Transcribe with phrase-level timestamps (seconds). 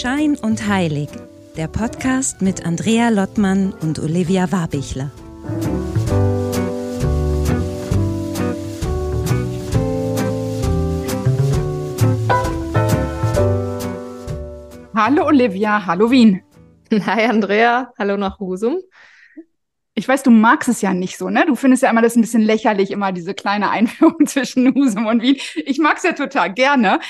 [0.00, 1.10] Schein und Heilig,
[1.58, 5.10] der Podcast mit Andrea Lottmann und Olivia Warbichler.
[14.94, 16.40] Hallo Olivia, hallo Wien.
[16.90, 18.78] Hi Andrea, hallo nach Husum.
[20.00, 21.44] Ich weiß, du magst es ja nicht so, ne?
[21.46, 25.20] Du findest ja immer das ein bisschen lächerlich, immer diese kleine Einführung zwischen Husum und
[25.20, 25.36] Wien.
[25.66, 27.00] Ich mag es ja total gerne.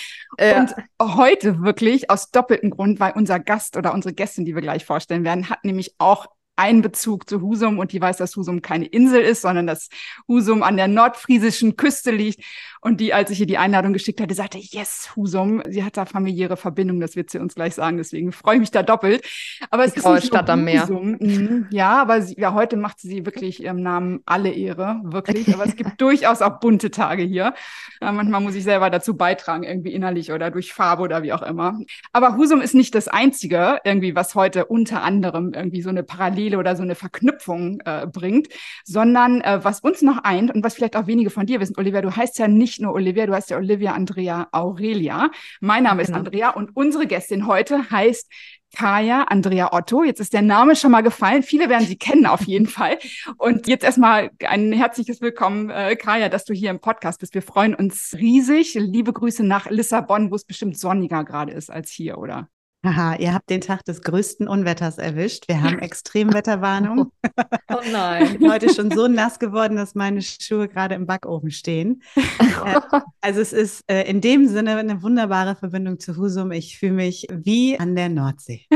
[0.40, 0.58] Ja.
[0.58, 4.84] Und heute wirklich aus doppeltem Grund, weil unser Gast oder unsere Gästin, die wir gleich
[4.84, 6.26] vorstellen werden, hat nämlich auch
[6.56, 9.88] einen Bezug zu Husum und die weiß, dass Husum keine Insel ist, sondern dass
[10.26, 12.44] Husum an der nordfriesischen Küste liegt.
[12.82, 15.62] Und die, als ich ihr die Einladung geschickt hatte, sagte, yes, Husum.
[15.68, 17.98] Sie hat da familiäre Verbindung, das wird sie uns gleich sagen.
[17.98, 19.22] Deswegen freue ich mich da doppelt.
[19.70, 20.86] Aber es die ist nicht Stadt am Meer.
[20.90, 21.66] Mhm.
[21.70, 25.52] Ja, aber sie, ja, heute macht sie wirklich ihrem Namen alle Ehre, wirklich.
[25.52, 27.54] Aber es gibt durchaus auch bunte Tage hier.
[28.00, 31.78] Manchmal muss ich selber dazu beitragen, irgendwie innerlich oder durch Farbe oder wie auch immer.
[32.12, 36.56] Aber Husum ist nicht das einzige, irgendwie, was heute unter anderem irgendwie so eine Parallele
[36.56, 38.48] oder so eine Verknüpfung äh, bringt,
[38.84, 42.00] sondern äh, was uns noch eint und was vielleicht auch wenige von dir wissen, Olivia,
[42.00, 45.30] du heißt ja nicht nicht nur Olivia, du heißt ja Olivia Andrea Aurelia.
[45.60, 46.18] Mein Name genau.
[46.18, 48.30] ist Andrea und unsere Gästin heute heißt
[48.76, 50.04] Kaya Andrea Otto.
[50.04, 51.42] Jetzt ist der Name schon mal gefallen.
[51.42, 52.98] Viele werden sie kennen auf jeden Fall.
[53.38, 57.34] Und jetzt erstmal ein herzliches Willkommen, äh, Kaya, dass du hier im Podcast bist.
[57.34, 58.74] Wir freuen uns riesig.
[58.74, 62.48] Liebe Grüße nach Lissabon, wo es bestimmt sonniger gerade ist als hier, oder?
[62.82, 65.48] Haha, ihr habt den Tag des größten Unwetters erwischt.
[65.48, 67.12] Wir haben Extremwetterwarnung.
[67.22, 67.30] Oh,
[67.74, 68.38] oh nein.
[68.50, 72.02] Heute schon so nass geworden, dass meine Schuhe gerade im Backofen stehen.
[72.16, 72.80] Äh,
[73.20, 76.52] also es ist äh, in dem Sinne eine wunderbare Verbindung zu Husum.
[76.52, 78.66] Ich fühle mich wie an der Nordsee.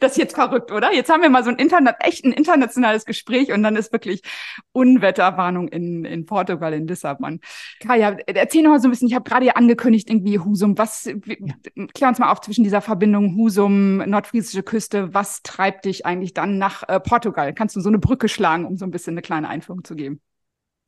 [0.00, 0.92] Das ist jetzt verrückt, oder?
[0.92, 4.22] Jetzt haben wir mal so ein Internet, echt ein internationales Gespräch und dann ist wirklich
[4.72, 7.40] Unwetterwarnung in, in Portugal, in Lissabon.
[7.80, 10.76] Kaya, erzähl noch mal so ein bisschen, ich habe gerade ja angekündigt, irgendwie Husum.
[10.78, 11.86] Was, ja.
[11.94, 15.14] klär uns mal auf zwischen dieser Verbindung Husum, nordfriesische Küste.
[15.14, 17.54] Was treibt dich eigentlich dann nach äh, Portugal?
[17.54, 20.20] Kannst du so eine Brücke schlagen, um so ein bisschen eine kleine Einführung zu geben?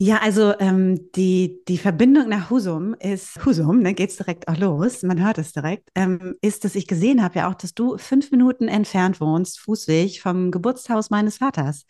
[0.05, 5.05] Ja, also ähm, die, die Verbindung nach Husum ist, Husum, ne, geht's direkt auch los,
[5.05, 8.33] man hört es direkt, ähm, ist, dass ich gesehen habe ja auch, dass du fünf
[8.33, 11.85] Minuten entfernt wohnst, Fußweg vom Geburtshaus meines Vaters.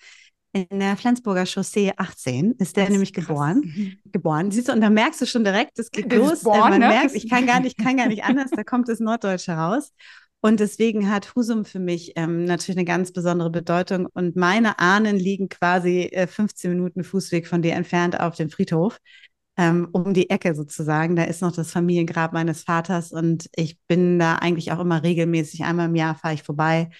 [0.52, 3.62] In der Flensburger Chaussee 18 ist der das nämlich geboren.
[3.64, 3.96] Mhm.
[4.12, 4.50] Geboren.
[4.50, 6.42] Siehst du, und da merkst du schon direkt, das geht das los.
[6.42, 6.88] Born, man ne?
[6.88, 9.90] merkt, ich kann gar nicht, kann gar nicht anders, da kommt das Norddeutsche raus.
[10.44, 14.08] Und deswegen hat Husum für mich ähm, natürlich eine ganz besondere Bedeutung.
[14.12, 18.98] Und meine Ahnen liegen quasi äh, 15 Minuten Fußweg von dir entfernt auf dem Friedhof,
[19.56, 21.14] ähm, um die Ecke sozusagen.
[21.14, 25.62] Da ist noch das Familiengrab meines Vaters und ich bin da eigentlich auch immer regelmäßig.
[25.62, 26.90] Einmal im Jahr fahre ich vorbei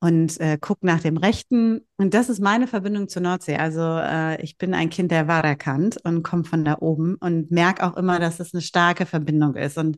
[0.00, 1.86] und äh, gucke nach dem Rechten.
[1.96, 3.56] Und das ist meine Verbindung zur Nordsee.
[3.56, 7.86] Also äh, ich bin ein Kind der Waderkant und komme von da oben und merke
[7.86, 9.78] auch immer, dass es eine starke Verbindung ist.
[9.78, 9.96] Und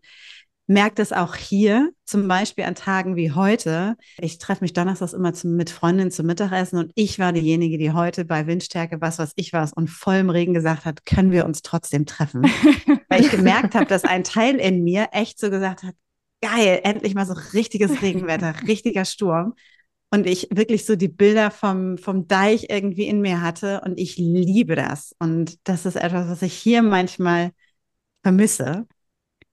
[0.66, 3.96] merke das auch hier, zum Beispiel an Tagen wie heute.
[4.18, 7.92] Ich treffe mich donnerstags immer zum, mit Freundinnen zum Mittagessen und ich war diejenige, die
[7.92, 11.62] heute bei Windstärke was, was ich war und vollem Regen gesagt hat, können wir uns
[11.62, 12.42] trotzdem treffen.
[13.08, 15.94] Weil ich gemerkt habe, dass ein Teil in mir echt so gesagt hat,
[16.40, 19.54] geil, endlich mal so richtiges Regenwetter, richtiger Sturm.
[20.10, 24.16] Und ich wirklich so die Bilder vom, vom Deich irgendwie in mir hatte und ich
[24.16, 25.14] liebe das.
[25.18, 27.50] Und das ist etwas, was ich hier manchmal
[28.22, 28.86] vermisse.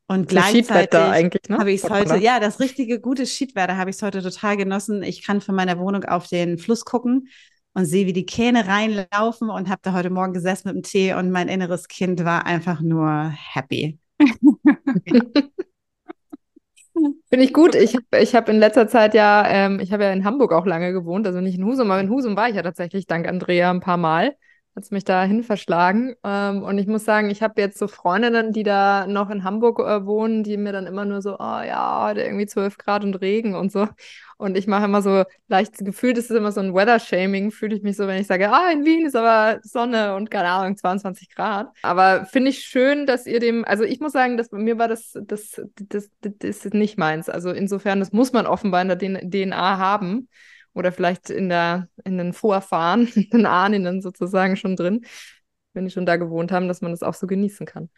[0.08, 1.58] Und gleichzeitig eigentlich, ne?
[1.58, 5.02] habe ich es heute, ja, das richtige gute Schiedwetter habe ich es heute total genossen.
[5.02, 7.30] Ich kann von meiner Wohnung auf den Fluss gucken
[7.74, 11.14] und sehe, wie die Kähne reinlaufen und habe da heute Morgen gesessen mit dem Tee
[11.14, 13.97] und mein inneres Kind war einfach nur happy.
[17.30, 17.74] Finde ich gut.
[17.74, 20.66] Ich habe ich hab in letzter Zeit ja, ähm, ich habe ja in Hamburg auch
[20.66, 23.72] lange gewohnt, also nicht in Husum, aber in Husum war ich ja tatsächlich dank Andrea
[23.72, 24.35] ein paar Mal
[24.75, 26.16] hat es mich dahin verschlagen.
[26.23, 29.79] Ähm, und ich muss sagen, ich habe jetzt so Freundinnen, die da noch in Hamburg
[29.79, 33.56] äh, wohnen, die mir dann immer nur so, oh ja, irgendwie 12 Grad und Regen
[33.56, 33.88] und so.
[34.38, 37.95] Und ich mache immer so leicht gefühlt, ist immer so ein Weather-Shaming, fühle ich mich
[37.95, 41.69] so, wenn ich sage, ah, in Wien ist aber Sonne und keine Ahnung, 22 Grad.
[41.84, 44.87] Aber finde ich schön, dass ihr dem, also ich muss sagen, dass bei mir war
[44.87, 47.29] das, das, das, das, das ist nicht meins.
[47.29, 50.28] Also insofern, das muss man offenbar in der DNA haben
[50.73, 55.05] oder vielleicht in, der, in den Vorfahren, in den Ahnen sozusagen schon drin,
[55.73, 57.90] wenn die schon da gewohnt haben, dass man das auch so genießen kann.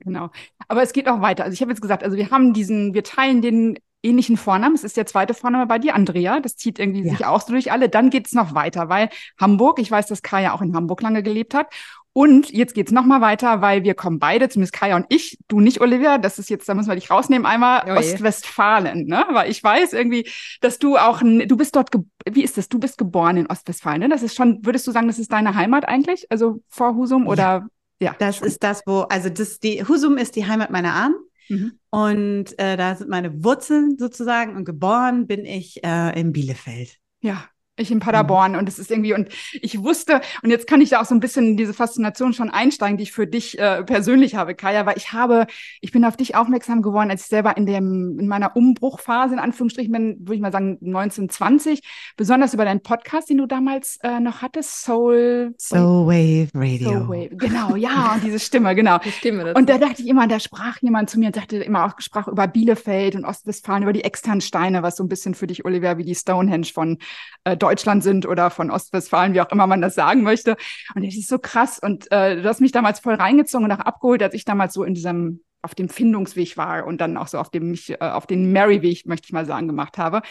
[0.00, 0.30] Genau.
[0.66, 1.44] Aber es geht auch weiter.
[1.44, 4.74] Also ich habe jetzt gesagt, also wir haben diesen, wir teilen den ähnlichen Vornamen.
[4.74, 6.40] Es ist der zweite Vorname bei dir, Andrea.
[6.40, 7.10] Das zieht irgendwie ja.
[7.12, 7.88] sich auch so durch alle.
[7.88, 11.22] Dann geht es noch weiter, weil Hamburg, ich weiß, dass Kaya auch in Hamburg lange
[11.22, 11.66] gelebt hat.
[12.12, 15.60] Und jetzt geht's noch mal weiter, weil wir kommen beide, zumindest Kaya und ich, du
[15.60, 19.24] nicht, Olivia, das ist jetzt, da müssen wir dich rausnehmen, einmal oh Ostwestfalen, ne?
[19.30, 20.28] Weil ich weiß irgendwie,
[20.60, 21.90] dass du auch, du bist dort,
[22.28, 22.68] wie ist das?
[22.68, 24.08] Du bist geboren in Ostwestfalen, ne?
[24.08, 26.26] Das ist schon, würdest du sagen, das ist deine Heimat eigentlich?
[26.30, 27.68] Also vor Husum oder?
[28.02, 31.16] Ja, das ist das, wo, also das, die, Husum ist die Heimat meiner Ahnen.
[31.48, 31.72] Mhm.
[31.90, 36.96] Und äh, da sind meine Wurzeln sozusagen und geboren bin ich äh, in Bielefeld.
[37.20, 37.44] Ja,
[37.82, 38.52] ich in Paderborn.
[38.52, 38.58] Mhm.
[38.58, 41.20] Und es ist irgendwie, und ich wusste, und jetzt kann ich da auch so ein
[41.20, 44.96] bisschen in diese Faszination schon einsteigen, die ich für dich äh, persönlich habe, Kaya, weil
[44.96, 45.46] ich habe,
[45.80, 49.40] ich bin auf dich aufmerksam geworden, als ich selber in dem, in meiner Umbruchphase, in
[49.40, 51.82] Anführungsstrichen bin, würde ich mal sagen, 1920,
[52.16, 55.54] besonders über deinen Podcast, den du damals äh, noch hattest, Soul.
[55.58, 56.90] Soul Wave Radio.
[56.90, 58.98] Soul Wave, genau, ja, und diese Stimme, genau.
[58.98, 59.44] Die Stimme.
[59.44, 59.58] Dazu.
[59.58, 62.28] Und da dachte ich immer, da sprach jemand zu mir und sagte immer auch, sprach
[62.28, 65.98] über Bielefeld und Ostwestfalen, über die externen Steine, was so ein bisschen für dich, Olivia,
[65.98, 66.98] wie die Stonehenge von
[67.44, 67.69] äh, Deutschland
[68.00, 70.56] sind oder von Ostwestfalen, wie auch immer man das sagen möchte.
[70.94, 71.78] Und das ist so krass.
[71.78, 74.84] Und äh, du hast mich damals voll reingezogen und auch abgeholt, als ich damals so
[74.84, 78.26] in diesem auf dem Findungsweg war und dann auch so auf dem mich äh, auf
[78.26, 80.22] den Mary-Weg, möchte ich mal sagen, gemacht habe.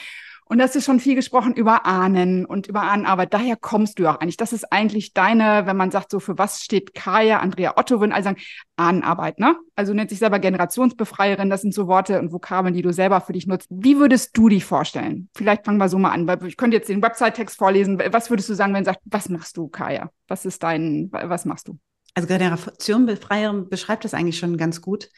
[0.52, 3.36] Und das ist schon viel gesprochen über Ahnen und über Ahnenarbeit.
[3.36, 4.36] Daher kommst du auch eigentlich.
[4.36, 8.12] Das ist eigentlich deine, wenn man sagt, so für was steht Kaya, Andrea Otto, würden
[8.12, 8.38] alle sagen,
[8.76, 9.56] Ahnenarbeit, ne?
[9.76, 11.52] Also nennt sich selber Generationsbefreierin.
[11.52, 13.68] Das sind so Worte und Vokabeln, die du selber für dich nutzt.
[13.70, 15.30] Wie würdest du dich vorstellen?
[15.36, 18.02] Vielleicht fangen wir so mal an, weil ich könnte jetzt den Website-Text vorlesen.
[18.12, 20.10] Was würdest du sagen, wenn du sagst, was machst du, Kaya?
[20.28, 21.78] Was ist dein, was machst du?
[22.16, 25.10] Also Generationbefreierin beschreibt das eigentlich schon ganz gut.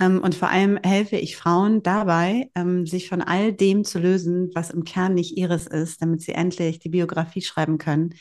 [0.00, 4.50] Ähm, und vor allem helfe ich Frauen dabei, ähm, sich von all dem zu lösen,
[4.54, 8.14] was im Kern nicht ihres ist, damit sie endlich die Biografie schreiben können,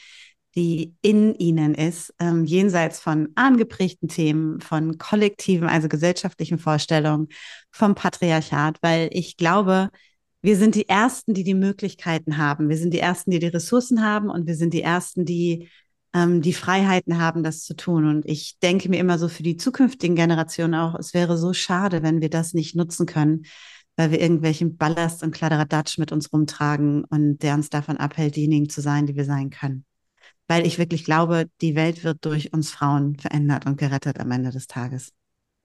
[0.55, 7.27] die in ihnen ist, ähm, jenseits von angeprägten Themen, von kollektiven, also gesellschaftlichen Vorstellungen,
[7.71, 9.89] vom Patriarchat, weil ich glaube,
[10.41, 12.69] wir sind die Ersten, die die Möglichkeiten haben.
[12.69, 15.69] Wir sind die Ersten, die die Ressourcen haben und wir sind die Ersten, die
[16.13, 18.07] ähm, die Freiheiten haben, das zu tun.
[18.07, 22.03] Und ich denke mir immer so für die zukünftigen Generationen auch, es wäre so schade,
[22.03, 23.43] wenn wir das nicht nutzen können,
[23.95, 28.69] weil wir irgendwelchen Ballast und Kladderadatsch mit uns rumtragen und der uns davon abhält, diejenigen
[28.69, 29.85] zu sein, die wir sein können.
[30.47, 34.49] Weil ich wirklich glaube, die Welt wird durch uns Frauen verändert und gerettet am Ende
[34.49, 35.11] des Tages.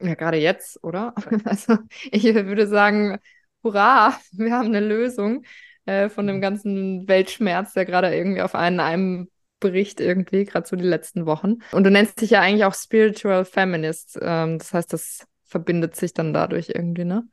[0.00, 1.14] Ja, gerade jetzt, oder?
[1.44, 1.78] Also
[2.10, 3.18] ich würde sagen,
[3.62, 5.44] hurra, wir haben eine Lösung
[5.86, 9.28] äh, von dem ganzen Weltschmerz, der gerade irgendwie auf einen einem
[9.64, 11.56] Bericht irgendwie, gerade so die letzten Wochen.
[11.72, 14.18] Und du nennst dich ja eigentlich auch Spiritual Feminist.
[14.20, 17.26] Ähm, das heißt, das verbindet sich dann dadurch irgendwie, ne?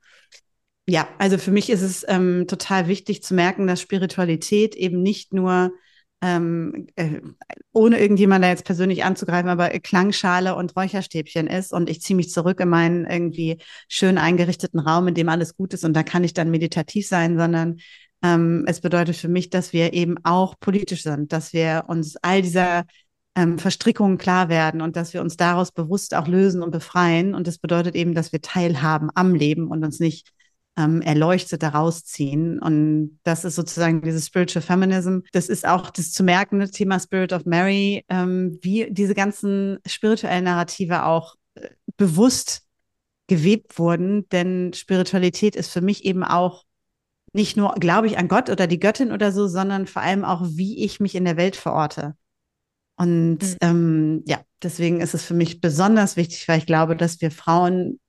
[0.87, 5.33] Ja, also für mich ist es ähm, total wichtig zu merken, dass Spiritualität eben nicht
[5.33, 5.73] nur
[6.21, 7.19] ähm, äh,
[7.73, 12.29] ohne irgendjemand da jetzt persönlich anzugreifen, aber Klangschale und Räucherstäbchen ist und ich ziehe mich
[12.29, 13.57] zurück in meinen irgendwie
[13.89, 17.37] schön eingerichteten Raum, in dem alles gut ist und da kann ich dann meditativ sein,
[17.37, 17.79] sondern
[18.23, 22.41] ähm, es bedeutet für mich, dass wir eben auch politisch sind, dass wir uns all
[22.41, 22.85] dieser
[23.35, 27.33] ähm, Verstrickungen klar werden und dass wir uns daraus bewusst auch lösen und befreien.
[27.33, 30.31] Und das bedeutet eben, dass wir teilhaben am Leben und uns nicht
[30.77, 32.59] ähm, erleuchtet daraus ziehen.
[32.59, 35.19] Und das ist sozusagen dieses Spiritual Feminism.
[35.31, 40.45] Das ist auch das zu merkende Thema Spirit of Mary, ähm, wie diese ganzen spirituellen
[40.45, 42.63] Narrative auch äh, bewusst
[43.27, 44.27] gewebt wurden.
[44.29, 46.63] Denn Spiritualität ist für mich eben auch
[47.33, 50.41] nicht nur glaube ich an Gott oder die Göttin oder so, sondern vor allem auch,
[50.43, 52.15] wie ich mich in der Welt verorte.
[52.95, 53.57] Und mhm.
[53.61, 57.99] ähm, ja, deswegen ist es für mich besonders wichtig, weil ich glaube, dass wir Frauen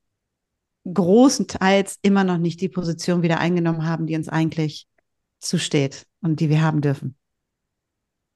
[0.84, 4.86] großenteils immer noch nicht die Position wieder eingenommen haben, die uns eigentlich
[5.38, 7.16] zusteht und die wir haben dürfen.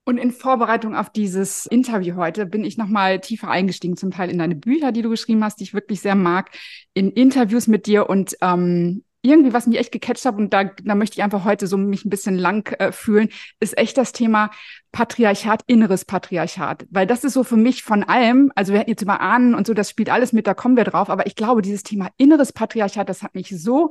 [0.08, 4.38] Und in Vorbereitung auf dieses Interview heute bin ich nochmal tiefer eingestiegen, zum Teil in
[4.38, 6.56] deine Bücher, die du geschrieben hast, die ich wirklich sehr mag,
[6.94, 10.94] in Interviews mit dir und ähm, irgendwie, was mich echt gecatcht hat, und da, da
[10.94, 13.28] möchte ich einfach heute so mich ein bisschen lang äh, fühlen,
[13.60, 14.50] ist echt das Thema
[14.92, 16.86] Patriarchat, inneres Patriarchat.
[16.90, 19.66] Weil das ist so für mich von allem, also wir hätten jetzt über Ahnen und
[19.66, 22.52] so, das spielt alles mit, da kommen wir drauf, aber ich glaube, dieses Thema inneres
[22.52, 23.90] Patriarchat, das hat mich so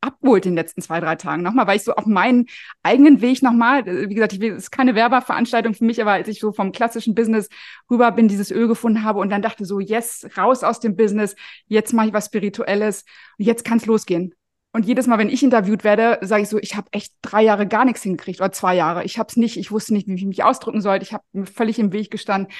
[0.00, 2.46] abgeholt in den letzten zwei, drei Tagen nochmal, weil ich so auf meinen
[2.82, 6.40] eigenen Weg nochmal, äh, wie gesagt, es ist keine Werbeveranstaltung für mich, aber als ich
[6.40, 7.48] so vom klassischen Business
[7.90, 11.36] rüber bin, dieses Öl gefunden habe und dann dachte so, yes, raus aus dem Business,
[11.66, 13.04] jetzt mache ich was Spirituelles
[13.38, 14.34] und jetzt kann es losgehen.
[14.72, 17.66] Und jedes Mal, wenn ich interviewt werde, sage ich so, ich habe echt drei Jahre
[17.66, 19.04] gar nichts hingekriegt oder zwei Jahre.
[19.04, 21.04] Ich habe es nicht, ich wusste nicht, wie ich mich ausdrücken sollte.
[21.04, 22.52] Ich habe völlig im Weg gestanden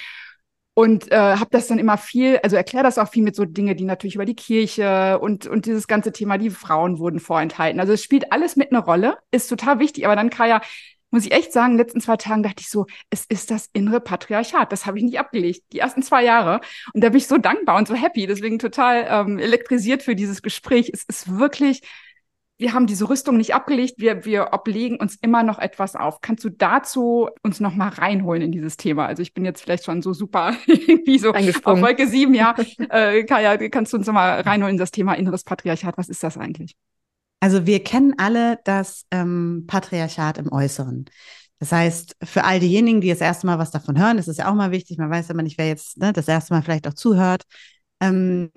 [0.77, 3.75] und äh, habe das dann immer viel, also erkläre das auch viel mit so Dinge,
[3.75, 7.79] die natürlich über die Kirche und und dieses ganze Thema, die Frauen wurden vorenthalten.
[7.79, 10.05] Also es spielt alles mit eine Rolle, ist total wichtig.
[10.05, 10.61] Aber dann Kaya,
[11.11, 13.69] muss ich echt sagen, in den letzten zwei Tagen dachte ich so, es ist das
[13.73, 14.71] innere Patriarchat.
[14.71, 15.63] Das habe ich nicht abgelegt.
[15.71, 16.61] Die ersten zwei Jahre.
[16.93, 18.27] Und da bin ich so dankbar und so happy.
[18.27, 20.91] Deswegen total ähm, elektrisiert für dieses Gespräch.
[20.93, 21.81] Es ist wirklich
[22.57, 26.21] wir haben diese Rüstung nicht abgelegt, wir, wir oblegen uns immer noch etwas auf.
[26.21, 29.05] Kannst du dazu uns noch mal reinholen in dieses Thema?
[29.05, 32.55] Also ich bin jetzt vielleicht schon so super wie so auf Wolke 7, ja.
[32.89, 35.97] äh, Kaya, kannst du uns noch mal reinholen in das Thema inneres Patriarchat?
[35.97, 36.75] Was ist das eigentlich?
[37.39, 41.05] Also wir kennen alle das ähm, Patriarchat im Äußeren.
[41.59, 44.49] Das heißt, für all diejenigen, die das erste Mal was davon hören, ist es ja
[44.49, 46.93] auch mal wichtig, man weiß immer nicht, wer jetzt ne, das erste Mal vielleicht auch
[46.93, 47.43] zuhört.
[47.99, 48.49] Ähm,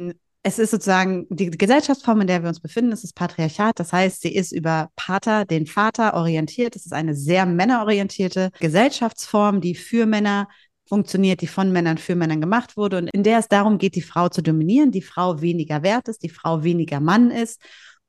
[0.42, 3.78] es ist sozusagen die Gesellschaftsform, in der wir uns befinden, ist das Patriarchat.
[3.78, 6.76] Das heißt, sie ist über Pater, den Vater, orientiert.
[6.76, 10.48] Es ist eine sehr männerorientierte Gesellschaftsform, die für Männer
[10.88, 14.02] funktioniert, die von Männern für Männern gemacht wurde und in der es darum geht, die
[14.02, 17.60] Frau zu dominieren, die Frau weniger wert ist, die Frau weniger Mann ist.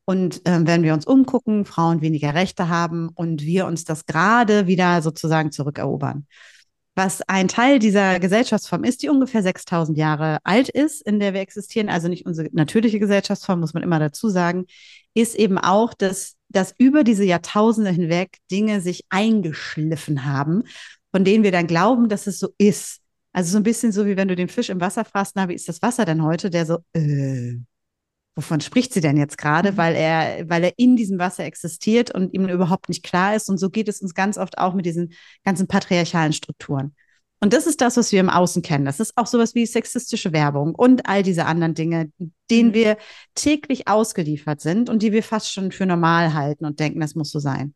[0.05, 4.67] Und äh, wenn wir uns umgucken, Frauen weniger Rechte haben und wir uns das gerade
[4.67, 6.27] wieder sozusagen zurückerobern.
[6.95, 11.39] Was ein Teil dieser Gesellschaftsform ist, die ungefähr 6000 Jahre alt ist, in der wir
[11.39, 14.65] existieren, also nicht unsere natürliche Gesellschaftsform, muss man immer dazu sagen,
[15.13, 20.63] ist eben auch, dass, dass über diese Jahrtausende hinweg Dinge sich eingeschliffen haben
[21.11, 23.01] von denen wir dann glauben, dass es so ist.
[23.33, 25.53] Also so ein bisschen so, wie wenn du den Fisch im Wasser fragst, na, wie
[25.53, 26.49] ist das Wasser denn heute?
[26.49, 27.57] Der so, äh,
[28.35, 29.73] wovon spricht sie denn jetzt gerade?
[29.73, 29.77] Mhm.
[29.77, 33.49] Weil er, weil er in diesem Wasser existiert und ihm überhaupt nicht klar ist.
[33.49, 36.95] Und so geht es uns ganz oft auch mit diesen ganzen patriarchalen Strukturen.
[37.43, 38.85] Und das ist das, was wir im Außen kennen.
[38.85, 42.11] Das ist auch sowas wie sexistische Werbung und all diese anderen Dinge,
[42.51, 42.73] denen mhm.
[42.75, 42.97] wir
[43.33, 47.31] täglich ausgeliefert sind und die wir fast schon für normal halten und denken, das muss
[47.31, 47.73] so sein.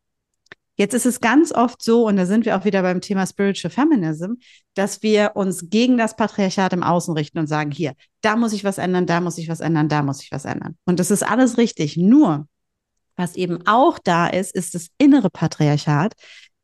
[0.78, 3.72] Jetzt ist es ganz oft so, und da sind wir auch wieder beim Thema Spiritual
[3.72, 4.34] Feminism,
[4.74, 8.64] dass wir uns gegen das Patriarchat im Außen richten und sagen, hier, da muss ich
[8.64, 10.78] was ändern, da muss ich was ändern, da muss ich was ändern.
[10.86, 11.96] Und das ist alles richtig.
[11.96, 12.48] Nur,
[13.16, 16.14] was eben auch da ist, ist das innere Patriarchat,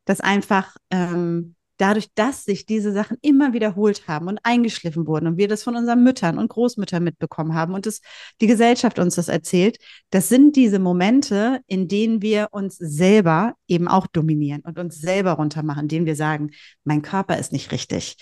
[0.06, 5.38] das einfach ähm, dadurch, dass sich diese Sachen immer wiederholt haben und eingeschliffen wurden und
[5.38, 8.02] wir das von unseren Müttern und Großmüttern mitbekommen haben und das,
[8.40, 9.78] die Gesellschaft uns das erzählt,
[10.12, 15.34] das sind diese Momente, in denen wir uns selber eben auch dominieren und uns selber
[15.34, 16.52] runtermachen, indem wir sagen,
[16.84, 18.18] mein Körper ist nicht richtig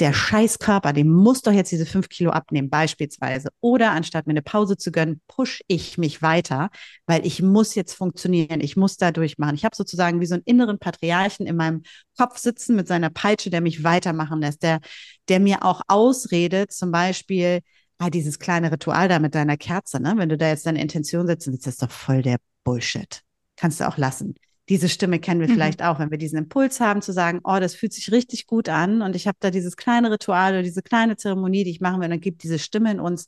[0.00, 3.50] der scheiß Körper, dem muss doch jetzt diese fünf Kilo abnehmen, beispielsweise.
[3.60, 6.70] Oder anstatt mir eine Pause zu gönnen, push ich mich weiter,
[7.06, 9.54] weil ich muss jetzt funktionieren, ich muss da durchmachen.
[9.54, 11.82] Ich habe sozusagen wie so einen inneren Patriarchen in meinem
[12.16, 14.80] Kopf sitzen mit seiner Peitsche, der mich weitermachen lässt, der,
[15.28, 17.60] der mir auch ausredet, zum Beispiel,
[17.98, 20.14] ah, dieses kleine Ritual da mit deiner Kerze, ne?
[20.16, 23.22] Wenn du da jetzt deine Intention setzt, ist das doch voll der Bullshit.
[23.56, 24.34] Kannst du auch lassen
[24.72, 25.52] diese Stimme kennen wir mhm.
[25.52, 28.70] vielleicht auch, wenn wir diesen Impuls haben zu sagen, oh, das fühlt sich richtig gut
[28.70, 32.00] an und ich habe da dieses kleine Ritual oder diese kleine Zeremonie, die ich machen
[32.00, 33.26] will, und dann gibt diese Stimme in uns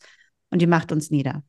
[0.48, 1.42] und die macht uns nieder.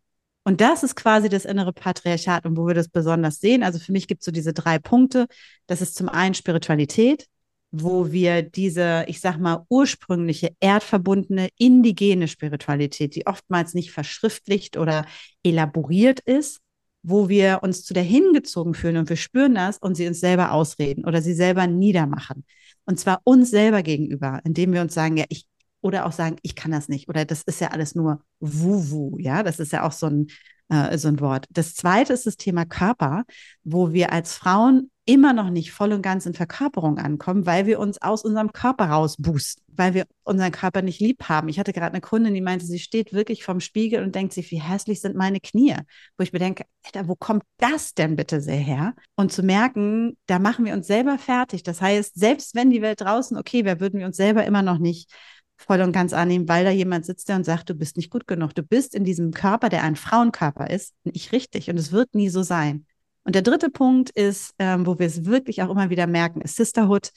[0.44, 3.64] Und das ist quasi das innere Patriarchat und wo wir das besonders sehen.
[3.64, 5.28] Also für mich gibt es so diese drei Punkte.
[5.66, 7.28] Das ist zum einen Spiritualität,
[7.72, 15.06] wo wir diese, ich sag mal, ursprüngliche, erdverbundene, indigene Spiritualität, die oftmals nicht verschriftlicht oder
[15.42, 16.60] elaboriert ist,
[17.08, 20.52] wo wir uns zu der hingezogen fühlen und wir spüren das und sie uns selber
[20.52, 22.46] ausreden oder sie selber niedermachen.
[22.86, 25.46] Und zwar uns selber gegenüber, indem wir uns sagen, ja, ich,
[25.82, 29.44] oder auch sagen, ich kann das nicht oder das ist ja alles nur Wuwu, ja,
[29.44, 30.28] das ist ja auch so ein,
[30.70, 31.46] äh, so ein Wort.
[31.52, 33.24] Das zweite ist das Thema Körper,
[33.64, 37.80] wo wir als Frauen immer noch nicht voll und ganz in Verkörperung ankommen, weil wir
[37.80, 41.48] uns aus unserem Körper raus boosten, weil wir unseren Körper nicht lieb haben.
[41.48, 44.50] Ich hatte gerade eine Kundin, die meinte, sie steht wirklich vorm Spiegel und denkt sich,
[44.50, 45.76] wie hässlich sind meine Knie.
[46.18, 48.96] Wo ich mir denke, Alter, wo kommt das denn bitte sehr her?
[49.16, 51.62] Und zu merken, da machen wir uns selber fertig.
[51.62, 54.80] Das heißt, selbst wenn die Welt draußen okay wäre, würden wir uns selber immer noch
[54.80, 55.12] nicht
[55.58, 58.28] voll und ganz annehmen, weil da jemand sitzt der und sagt, du bist nicht gut
[58.28, 58.56] genug.
[58.56, 61.70] Du bist in diesem Körper, der ein Frauenkörper ist, nicht richtig.
[61.70, 62.86] Und es wird nie so sein.
[63.26, 66.56] Und der dritte Punkt ist, ähm, wo wir es wirklich auch immer wieder merken, ist
[66.56, 67.12] Sisterhood,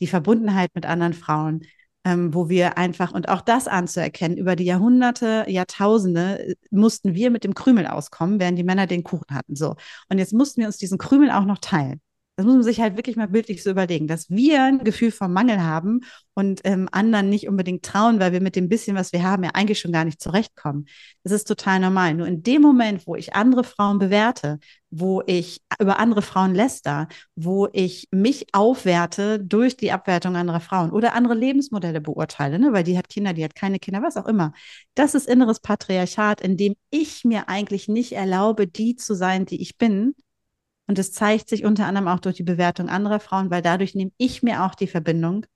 [0.00, 1.62] die Verbundenheit mit anderen Frauen,
[2.04, 7.30] ähm, wo wir einfach, und auch das anzuerkennen, über die Jahrhunderte, Jahrtausende äh, mussten wir
[7.30, 9.56] mit dem Krümel auskommen, während die Männer den Kuchen hatten.
[9.56, 9.74] So.
[10.10, 12.00] Und jetzt mussten wir uns diesen Krümel auch noch teilen.
[12.36, 15.32] Das muss man sich halt wirklich mal bildlich so überlegen, dass wir ein Gefühl vom
[15.32, 16.00] Mangel haben
[16.34, 19.50] und ähm, anderen nicht unbedingt trauen, weil wir mit dem bisschen, was wir haben, ja
[19.54, 20.86] eigentlich schon gar nicht zurechtkommen.
[21.22, 22.14] Das ist total normal.
[22.14, 24.58] Nur in dem Moment, wo ich andere Frauen bewerte,
[24.96, 30.90] wo ich über andere Frauen läster, wo ich mich aufwerte durch die Abwertung anderer Frauen
[30.90, 32.72] oder andere Lebensmodelle beurteile, ne?
[32.72, 34.52] weil die hat Kinder, die hat keine Kinder, was auch immer.
[34.94, 39.60] Das ist inneres Patriarchat, in dem ich mir eigentlich nicht erlaube, die zu sein, die
[39.60, 40.14] ich bin,
[40.86, 44.12] und es zeigt sich unter anderem auch durch die Bewertung anderer Frauen, weil dadurch nehme
[44.18, 45.46] ich mir auch die Verbindung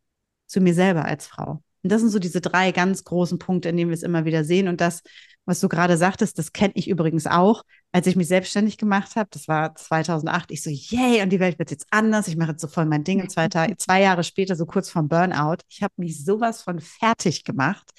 [0.47, 1.63] zu mir selber als Frau.
[1.83, 4.45] Und das sind so diese drei ganz großen Punkte, in denen wir es immer wieder
[4.45, 4.69] sehen.
[4.69, 5.03] Und das,
[5.45, 9.29] was du gerade sagtest, das kenne ich übrigens auch, als ich mich selbstständig gemacht habe.
[9.33, 10.51] Das war 2008.
[10.51, 12.29] Ich so, yay, und die Welt wird jetzt anders.
[12.29, 13.21] Ich mache jetzt so voll mein Ding.
[13.21, 17.45] Und zwei, zwei Jahre später, so kurz vorm Burnout, ich habe mich sowas von fertig
[17.45, 17.93] gemacht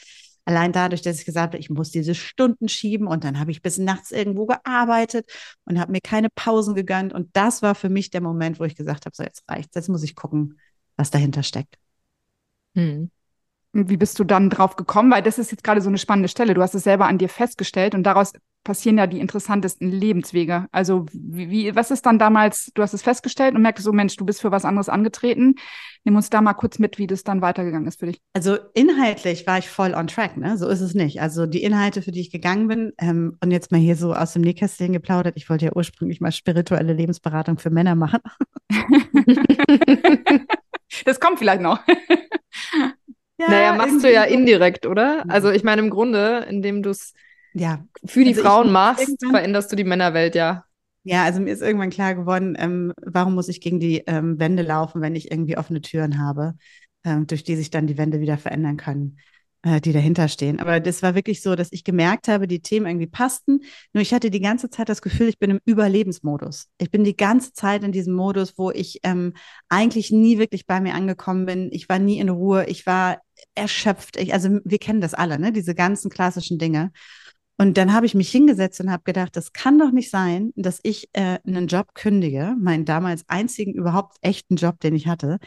[0.50, 3.62] Allein dadurch, dass ich gesagt habe, ich muss diese Stunden schieben und dann habe ich
[3.62, 5.30] bis nachts irgendwo gearbeitet
[5.66, 7.14] und habe mir keine Pausen gegönnt.
[7.14, 9.90] Und das war für mich der Moment, wo ich gesagt habe, so jetzt reicht's, jetzt
[9.90, 10.60] muss ich gucken,
[10.98, 11.76] was dahinter steckt.
[12.74, 13.12] Hm.
[13.74, 15.12] Und wie bist du dann drauf gekommen?
[15.12, 16.56] Weil das ist jetzt gerade so eine spannende Stelle.
[16.56, 20.68] Du hast es selber an dir festgestellt und daraus passieren ja die interessantesten Lebenswege.
[20.72, 24.16] Also wie, wie, was ist dann damals, du hast es festgestellt und merkst so, Mensch,
[24.16, 25.56] du bist für was anderes angetreten.
[26.04, 28.22] Nimm uns da mal kurz mit, wie das dann weitergegangen ist für dich.
[28.34, 30.58] Also inhaltlich war ich voll on track, ne?
[30.58, 31.22] So ist es nicht.
[31.22, 34.34] Also die Inhalte, für die ich gegangen bin, ähm, und jetzt mal hier so aus
[34.34, 38.20] dem Nähkästchen geplaudert, ich wollte ja ursprünglich mal spirituelle Lebensberatung für Männer machen.
[41.06, 41.80] das kommt vielleicht noch.
[43.40, 45.24] Ja, naja, machst du ja indirekt, oder?
[45.30, 47.14] Also ich meine, im Grunde, indem du es
[47.60, 47.86] ja.
[48.06, 50.66] für die also Frauen machst, veränderst du die Männerwelt ja.
[51.04, 54.64] Ja, also mir ist irgendwann klar geworden, ähm, warum muss ich gegen die ähm, Wände
[54.64, 56.56] laufen, wenn ich irgendwie offene Türen habe,
[57.04, 59.18] ähm, durch die sich dann die Wände wieder verändern können,
[59.62, 60.60] äh, die dahinter stehen.
[60.60, 63.62] Aber das war wirklich so, dass ich gemerkt habe, die Themen irgendwie passten.
[63.94, 66.68] Nur ich hatte die ganze Zeit das Gefühl, ich bin im Überlebensmodus.
[66.80, 69.34] Ich bin die ganze Zeit in diesem Modus, wo ich ähm,
[69.70, 71.70] eigentlich nie wirklich bei mir angekommen bin.
[71.72, 72.66] Ich war nie in Ruhe.
[72.66, 73.20] Ich war
[73.56, 74.18] erschöpft.
[74.18, 75.54] Ich, also wir kennen das alle, ne?
[75.54, 76.92] Diese ganzen klassischen Dinge.
[77.62, 80.80] Und dann habe ich mich hingesetzt und habe gedacht, das kann doch nicht sein, dass
[80.82, 85.40] ich äh, einen Job kündige, meinen damals einzigen überhaupt echten Job, den ich hatte,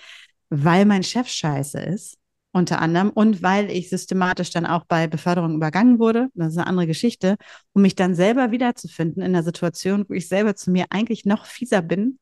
[0.51, 2.19] weil mein Chef scheiße ist,
[2.53, 6.67] unter anderem, und weil ich systematisch dann auch bei Beförderung übergangen wurde, das ist eine
[6.67, 7.37] andere Geschichte,
[7.73, 11.47] um mich dann selber wiederzufinden in einer Situation, wo ich selber zu mir eigentlich noch
[11.47, 12.19] fieser bin,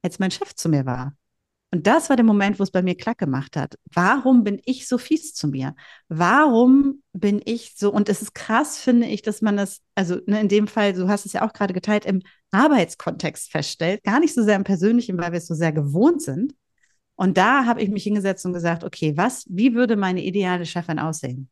[0.00, 1.14] als mein Chef zu mir war.
[1.72, 3.76] Und das war der Moment, wo es bei mir klack gemacht hat.
[3.92, 5.74] Warum bin ich so fies zu mir?
[6.08, 7.92] Warum bin ich so?
[7.92, 11.08] Und es ist krass, finde ich, dass man das, also ne, in dem Fall, du
[11.08, 15.18] hast es ja auch gerade geteilt, im Arbeitskontext feststellt, gar nicht so sehr im persönlichen,
[15.18, 16.54] weil wir es so sehr gewohnt sind.
[17.16, 20.98] Und da habe ich mich hingesetzt und gesagt, okay, was, wie würde meine ideale Chefin
[20.98, 21.50] aussehen?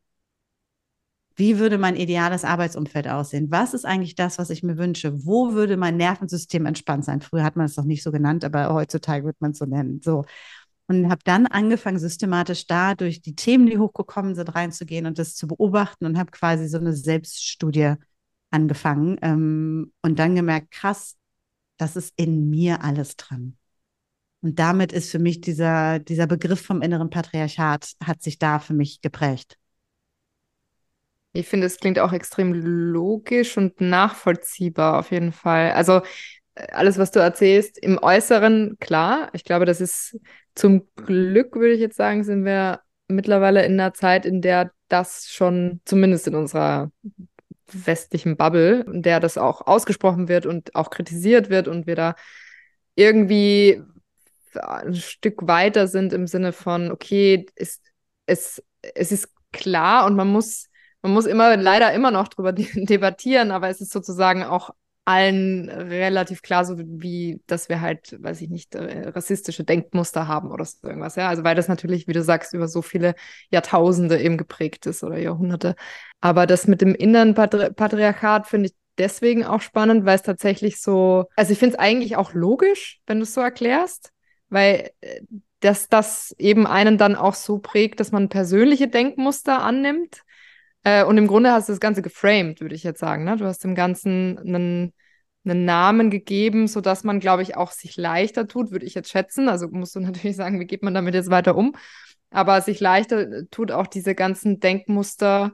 [1.35, 3.51] Wie würde mein ideales Arbeitsumfeld aussehen?
[3.51, 5.25] Was ist eigentlich das, was ich mir wünsche?
[5.25, 7.21] Wo würde mein Nervensystem entspannt sein?
[7.21, 10.01] Früher hat man es noch nicht so genannt, aber heutzutage wird man es so nennen.
[10.01, 10.23] So.
[10.87, 15.35] Und habe dann angefangen, systematisch da durch die Themen, die hochgekommen sind, reinzugehen und das
[15.35, 17.95] zu beobachten und habe quasi so eine Selbststudie
[18.51, 21.17] angefangen ähm, und dann gemerkt, krass,
[21.77, 23.57] das ist in mir alles dran.
[24.41, 28.73] Und damit ist für mich dieser, dieser Begriff vom inneren Patriarchat, hat sich da für
[28.73, 29.57] mich geprägt.
[31.35, 35.71] Ich finde, es klingt auch extrem logisch und nachvollziehbar auf jeden Fall.
[35.71, 36.01] Also
[36.55, 39.29] äh, alles, was du erzählst, im Äußeren, klar.
[39.33, 40.17] Ich glaube, das ist
[40.55, 45.27] zum Glück, würde ich jetzt sagen, sind wir mittlerweile in einer Zeit, in der das
[45.29, 46.91] schon, zumindest in unserer
[47.69, 52.15] westlichen Bubble, in der das auch ausgesprochen wird und auch kritisiert wird und wir da
[52.95, 53.81] irgendwie
[54.53, 57.81] ein Stück weiter sind im Sinne von, okay, es,
[58.25, 60.69] es, es ist klar und man muss
[61.05, 64.71] man muss immer leider immer noch drüber debattieren, aber es ist sozusagen auch
[65.07, 70.49] allen relativ klar, so wie, dass wir halt, weiß ich nicht, äh, rassistische Denkmuster haben
[70.49, 71.29] oder so irgendwas, ja.
[71.29, 73.13] Also weil das natürlich, wie du sagst, über so viele
[73.51, 75.75] Jahrtausende eben geprägt ist oder Jahrhunderte.
[76.21, 80.81] Aber das mit dem inneren Patri Patriarchat finde ich deswegen auch spannend, weil es tatsächlich
[80.81, 84.11] so, also ich finde es eigentlich auch logisch, wenn du es so erklärst,
[84.49, 85.21] weil äh,
[85.59, 90.24] dass das eben einen dann auch so prägt, dass man persönliche Denkmuster annimmt
[90.85, 93.25] äh, und im Grunde hast du das Ganze geframed, würde ich jetzt sagen.
[93.25, 93.35] Ne?
[93.37, 94.93] Du hast dem Ganzen einen,
[95.43, 99.49] einen Namen gegeben, sodass man, glaube ich, auch sich leichter tut, würde ich jetzt schätzen.
[99.49, 101.75] Also musst du natürlich sagen, wie geht man damit jetzt weiter um?
[102.29, 105.53] Aber sich leichter tut auch diese ganzen Denkmuster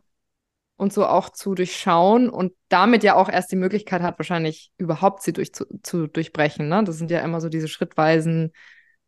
[0.76, 5.22] und so auch zu durchschauen und damit ja auch erst die Möglichkeit hat, wahrscheinlich überhaupt
[5.24, 6.68] sie durch, zu, zu durchbrechen.
[6.68, 6.84] Ne?
[6.84, 8.52] Das sind ja immer so diese schrittweisen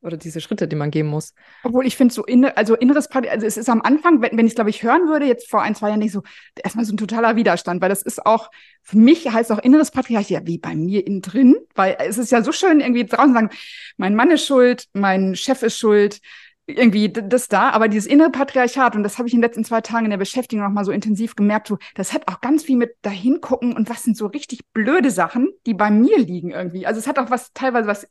[0.04, 1.34] oder diese Schritte, die man gehen muss.
[1.64, 4.48] Obwohl ich finde so in, also inneres Party, also es ist am Anfang, wenn, wenn
[4.48, 6.24] ich glaube ich hören würde, jetzt vor ein, zwei Jahren nicht so,
[6.62, 8.50] erstmal so ein totaler Widerstand, weil das ist auch,
[8.82, 12.32] für mich heißt auch inneres Patriarchat, ja, wie bei mir innen drin, weil es ist
[12.32, 13.50] ja so schön irgendwie draußen sagen,
[13.98, 16.20] mein Mann ist schuld, mein Chef ist schuld,
[16.66, 19.82] irgendwie das da, aber dieses innere Patriarchat, und das habe ich in den letzten zwei
[19.82, 22.78] Tagen in der Beschäftigung noch mal so intensiv gemerkt, so, das hat auch ganz viel
[22.78, 26.88] mit dahin gucken und was sind so richtig blöde Sachen, die bei mir liegen irgendwie.
[26.88, 28.08] Also es hat auch was, teilweise was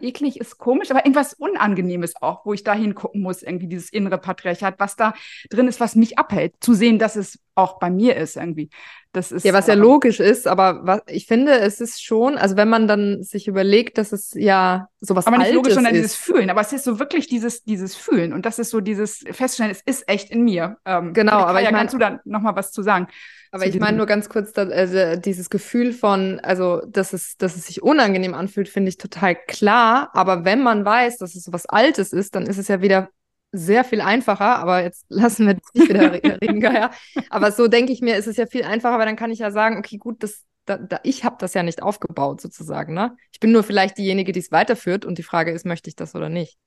[0.00, 4.18] eklig ist komisch, aber irgendwas Unangenehmes auch, wo ich da hingucken muss, irgendwie dieses innere
[4.18, 5.14] Patriarchat, was da
[5.50, 8.70] drin ist, was mich abhält, zu sehen, dass es auch bei mir ist irgendwie.
[9.12, 12.56] Das ist ja, was ja logisch ist, aber was, ich finde, es ist schon, also
[12.56, 15.98] wenn man dann sich überlegt, dass es ja sowas Aber nicht Altes logisch, sondern ist.
[16.02, 16.50] dieses Fühlen.
[16.50, 18.32] Aber es ist so wirklich dieses, dieses Fühlen.
[18.32, 20.78] Und das ist so dieses Feststellen, es ist echt in mir.
[20.84, 23.06] Ähm, genau, aber ich ja, mein, kannst du da noch mal was zu sagen?
[23.54, 27.54] Aber ich meine nur ganz kurz, dass, also dieses Gefühl von, also dass es, dass
[27.54, 30.10] es sich unangenehm anfühlt, finde ich total klar.
[30.12, 33.10] Aber wenn man weiß, dass es was Altes ist, dann ist es ja wieder
[33.52, 36.12] sehr viel einfacher, aber jetzt lassen wir nicht wieder
[36.42, 36.90] reden, ja.
[37.30, 39.52] Aber so denke ich mir, ist es ja viel einfacher, weil dann kann ich ja
[39.52, 42.92] sagen, okay, gut, das, da, da, ich habe das ja nicht aufgebaut sozusagen.
[42.92, 43.16] Ne?
[43.30, 46.16] Ich bin nur vielleicht diejenige, die es weiterführt und die Frage ist, möchte ich das
[46.16, 46.58] oder nicht?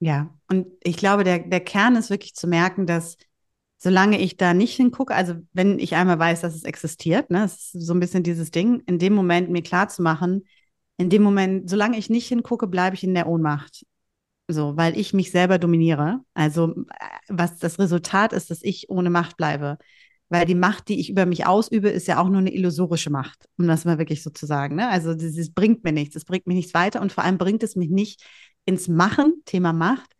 [0.00, 3.16] Ja, und ich glaube, der, der Kern ist wirklich zu merken, dass
[3.84, 7.74] solange ich da nicht hingucke, also wenn ich einmal weiß, dass es existiert, ne, das
[7.74, 10.46] ist so ein bisschen dieses Ding, in dem Moment mir klar zu machen,
[10.96, 13.84] in dem Moment, solange ich nicht hingucke, bleibe ich in der Ohnmacht.
[14.48, 16.20] So, weil ich mich selber dominiere.
[16.32, 19.76] Also, äh, was das Resultat ist, dass ich ohne Macht bleibe.
[20.30, 23.46] Weil die Macht, die ich über mich ausübe, ist ja auch nur eine illusorische Macht,
[23.58, 24.76] um das mal wirklich so zu sagen.
[24.76, 24.88] Ne?
[24.88, 27.76] Also, das bringt mir nichts, es bringt mich nichts weiter und vor allem bringt es
[27.76, 28.24] mich nicht
[28.64, 30.13] ins Machen, Thema Macht,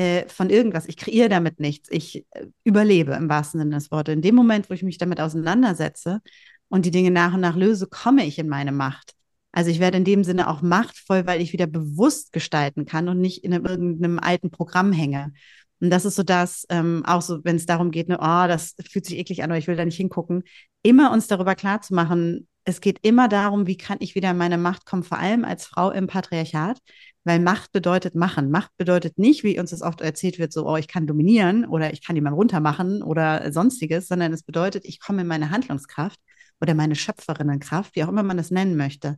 [0.00, 0.86] äh, von irgendwas.
[0.86, 1.90] Ich kreiere damit nichts.
[1.92, 4.14] Ich äh, überlebe im wahrsten Sinne des Wortes.
[4.14, 6.22] In dem Moment, wo ich mich damit auseinandersetze
[6.68, 9.12] und die Dinge nach und nach löse, komme ich in meine Macht.
[9.52, 13.20] Also ich werde in dem Sinne auch machtvoll, weil ich wieder bewusst gestalten kann und
[13.20, 15.34] nicht in einem, irgendeinem alten Programm hänge.
[15.80, 18.76] Und das ist so das, ähm, auch so, wenn es darum geht, ne, oh, das
[18.88, 20.44] fühlt sich eklig an oder ich will da nicht hingucken,
[20.82, 24.36] immer uns darüber klar zu machen, es geht immer darum, wie kann ich wieder in
[24.36, 26.78] meine Macht kommen, vor allem als Frau im Patriarchat,
[27.24, 28.50] weil Macht bedeutet machen.
[28.50, 31.92] Macht bedeutet nicht, wie uns das oft erzählt wird, so, oh, ich kann dominieren oder
[31.92, 36.18] ich kann jemanden runtermachen oder sonstiges, sondern es bedeutet, ich komme in meine Handlungskraft
[36.60, 39.16] oder meine Schöpferinnenkraft, wie auch immer man das nennen möchte.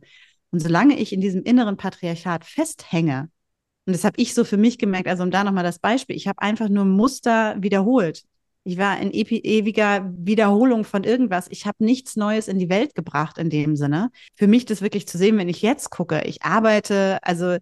[0.51, 3.29] Und solange ich in diesem inneren Patriarchat festhänge,
[3.85, 6.27] und das habe ich so für mich gemerkt, also um da nochmal das Beispiel, ich
[6.27, 8.23] habe einfach nur Muster wiederholt.
[8.65, 11.47] Ich war in ewiger Wiederholung von irgendwas.
[11.49, 14.09] Ich habe nichts Neues in die Welt gebracht in dem Sinne.
[14.35, 17.57] Für mich das wirklich zu sehen, wenn ich jetzt gucke, ich arbeite, also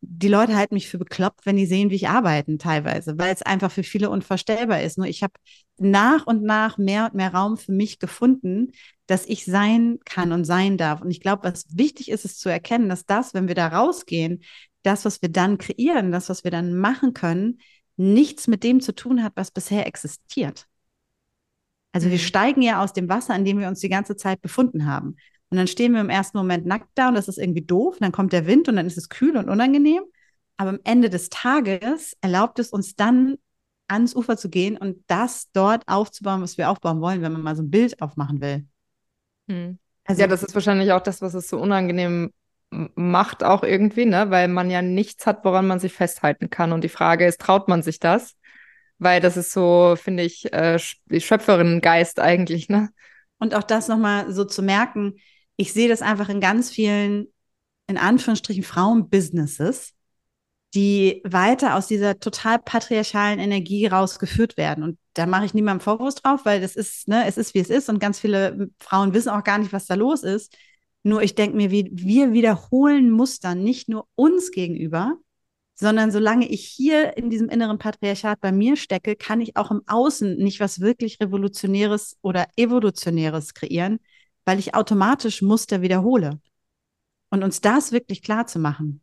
[0.00, 3.42] die Leute halten mich für bekloppt, wenn die sehen, wie ich arbeite teilweise, weil es
[3.42, 4.98] einfach für viele unvorstellbar ist.
[4.98, 5.34] Nur ich habe
[5.78, 8.72] nach und nach mehr und mehr Raum für mich gefunden,
[9.06, 11.00] dass ich sein kann und sein darf.
[11.00, 14.42] Und ich glaube, was wichtig ist, ist zu erkennen, dass das, wenn wir da rausgehen,
[14.82, 17.58] das, was wir dann kreieren, das, was wir dann machen können,
[17.96, 20.66] nichts mit dem zu tun hat, was bisher existiert.
[21.92, 22.22] Also wir mhm.
[22.22, 25.16] steigen ja aus dem Wasser, in dem wir uns die ganze Zeit befunden haben.
[25.56, 27.94] Und dann stehen wir im ersten Moment nackt da und das ist irgendwie doof.
[27.94, 30.02] Und dann kommt der Wind und dann ist es kühl und unangenehm.
[30.58, 33.36] Aber am Ende des Tages erlaubt es uns dann,
[33.88, 37.56] ans Ufer zu gehen und das dort aufzubauen, was wir aufbauen wollen, wenn man mal
[37.56, 38.66] so ein Bild aufmachen will.
[39.48, 39.78] Hm.
[40.04, 42.32] Also, ja, das ist wahrscheinlich auch das, was es so unangenehm
[42.70, 44.30] macht, auch irgendwie, ne?
[44.30, 46.72] Weil man ja nichts hat, woran man sich festhalten kann.
[46.72, 48.34] Und die Frage ist, traut man sich das?
[48.98, 52.90] Weil das ist so, finde ich, äh, Schöpferinnengeist eigentlich, ne?
[53.38, 55.14] Und auch das nochmal so zu merken,
[55.56, 57.26] ich sehe das einfach in ganz vielen,
[57.86, 59.94] in Anführungsstrichen, Frauenbusinesses,
[60.74, 64.84] die weiter aus dieser total patriarchalen Energie rausgeführt werden.
[64.84, 67.70] Und da mache ich niemandem Vorwurf drauf, weil das ist, ne, es ist, wie es
[67.70, 67.88] ist.
[67.88, 70.54] Und ganz viele Frauen wissen auch gar nicht, was da los ist.
[71.02, 75.16] Nur ich denke mir, wie, wir wiederholen Muster nicht nur uns gegenüber,
[75.74, 79.82] sondern solange ich hier in diesem inneren Patriarchat bei mir stecke, kann ich auch im
[79.86, 84.00] Außen nicht was wirklich Revolutionäres oder Evolutionäres kreieren,
[84.46, 86.40] weil ich automatisch Muster wiederhole.
[87.28, 89.02] Und uns das wirklich klar zu machen.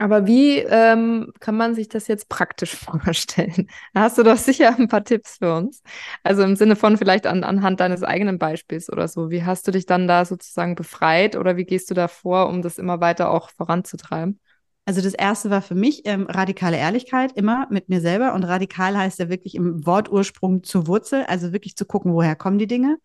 [0.00, 3.68] Aber wie ähm, kann man sich das jetzt praktisch vorstellen?
[3.94, 5.82] Da hast du doch sicher ein paar Tipps für uns.
[6.22, 9.30] Also im Sinne von vielleicht an, anhand deines eigenen Beispiels oder so.
[9.30, 12.62] Wie hast du dich dann da sozusagen befreit oder wie gehst du da vor, um
[12.62, 14.40] das immer weiter auch voranzutreiben?
[14.84, 18.32] Also das erste war für mich ähm, radikale Ehrlichkeit, immer mit mir selber.
[18.34, 22.58] Und radikal heißt ja wirklich im Wortursprung zur Wurzel, also wirklich zu gucken, woher kommen
[22.58, 22.98] die Dinge.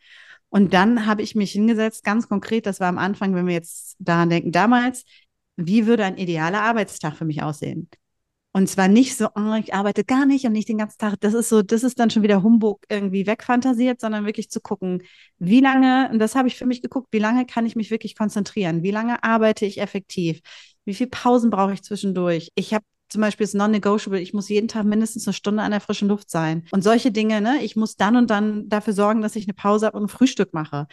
[0.53, 3.95] Und dann habe ich mich hingesetzt, ganz konkret, das war am Anfang, wenn wir jetzt
[3.97, 5.03] daran denken, damals,
[5.55, 7.89] wie würde ein idealer Arbeitstag für mich aussehen?
[8.51, 11.15] Und zwar nicht so, oh, ich arbeite gar nicht und nicht den ganzen Tag.
[11.21, 15.01] Das ist so, das ist dann schon wieder Humbug irgendwie wegfantasiert, sondern wirklich zu gucken,
[15.39, 18.15] wie lange, und das habe ich für mich geguckt, wie lange kann ich mich wirklich
[18.15, 18.83] konzentrieren?
[18.83, 20.41] Wie lange arbeite ich effektiv?
[20.85, 22.51] Wie viele Pausen brauche ich zwischendurch?
[22.53, 25.81] Ich habe zum Beispiel ist non-negotiable, ich muss jeden Tag mindestens eine Stunde an der
[25.81, 26.65] frischen Luft sein.
[26.71, 29.85] Und solche Dinge, ne, ich muss dann und dann dafür sorgen, dass ich eine Pause
[29.85, 30.87] habe und ein Frühstück mache.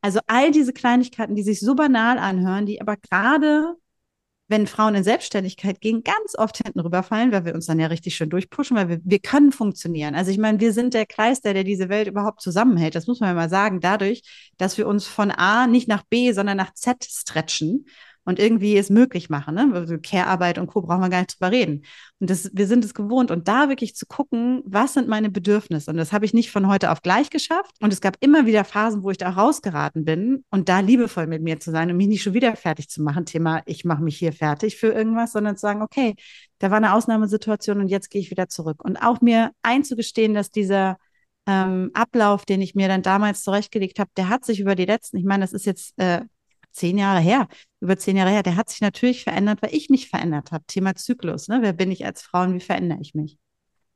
[0.00, 3.74] Also all diese Kleinigkeiten, die sich so banal anhören, die aber gerade,
[4.46, 8.14] wenn Frauen in Selbstständigkeit gehen, ganz oft hinten rüberfallen, weil wir uns dann ja richtig
[8.14, 10.14] schön durchpushen, weil wir, wir können funktionieren.
[10.14, 12.94] Also ich meine, wir sind der Kleister, der diese Welt überhaupt zusammenhält.
[12.94, 14.22] Das muss man ja mal sagen, dadurch,
[14.58, 17.86] dass wir uns von A nicht nach B, sondern nach Z stretchen
[18.24, 19.54] und irgendwie es möglich machen.
[19.54, 19.70] Ne?
[19.74, 20.82] Also Care-Arbeit und Co.
[20.82, 21.84] brauchen wir gar nicht drüber reden.
[22.20, 23.30] Und das, wir sind es gewohnt.
[23.30, 25.90] Und da wirklich zu gucken, was sind meine Bedürfnisse?
[25.90, 27.76] Und das habe ich nicht von heute auf gleich geschafft.
[27.80, 31.42] Und es gab immer wieder Phasen, wo ich da rausgeraten bin und da liebevoll mit
[31.42, 33.26] mir zu sein und mich nicht schon wieder fertig zu machen.
[33.26, 36.14] Thema, ich mache mich hier fertig für irgendwas, sondern zu sagen, okay,
[36.58, 38.82] da war eine Ausnahmesituation und jetzt gehe ich wieder zurück.
[38.84, 40.96] Und auch mir einzugestehen, dass dieser
[41.46, 45.18] ähm, Ablauf, den ich mir dann damals zurechtgelegt habe, der hat sich über die letzten,
[45.18, 46.22] ich meine, das ist jetzt äh,
[46.72, 47.48] zehn Jahre her,
[47.84, 50.64] über zehn Jahre her, der hat sich natürlich verändert, weil ich mich verändert habe.
[50.66, 51.58] Thema Zyklus, ne?
[51.60, 53.38] Wer bin ich als Frau und wie verändere ich mich?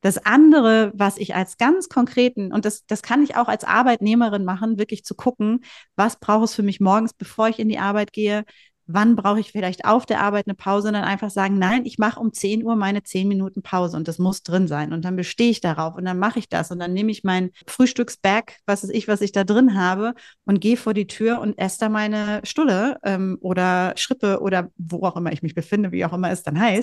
[0.01, 4.45] Das andere, was ich als ganz konkreten, und das, das kann ich auch als Arbeitnehmerin
[4.45, 5.65] machen, wirklich zu gucken,
[5.97, 8.45] was brauche es für mich morgens, bevor ich in die Arbeit gehe,
[8.89, 10.89] wann brauche ich vielleicht auf der Arbeit eine Pause?
[10.89, 14.09] Und dann einfach sagen, nein, ich mache um 10 Uhr meine 10 Minuten Pause und
[14.09, 14.93] das muss drin sein.
[14.93, 16.71] Und dann bestehe ich darauf und dann mache ich das.
[16.71, 20.15] Und dann nehme ich mein Frühstücksbag, was ist ich, was ich da drin habe
[20.47, 25.03] und gehe vor die Tür und esse da meine Stulle ähm, oder Schrippe oder wo
[25.03, 26.83] auch immer ich mich befinde, wie auch immer es dann heißt.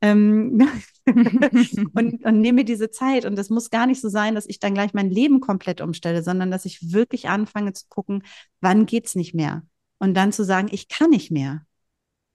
[0.00, 0.68] Ähm,
[1.94, 3.24] und, und nehme diese Zeit.
[3.24, 6.22] Und das muss gar nicht so sein, dass ich dann gleich mein Leben komplett umstelle,
[6.22, 8.22] sondern dass ich wirklich anfange zu gucken,
[8.60, 9.62] wann geht's nicht mehr
[9.98, 11.62] und dann zu sagen, ich kann nicht mehr.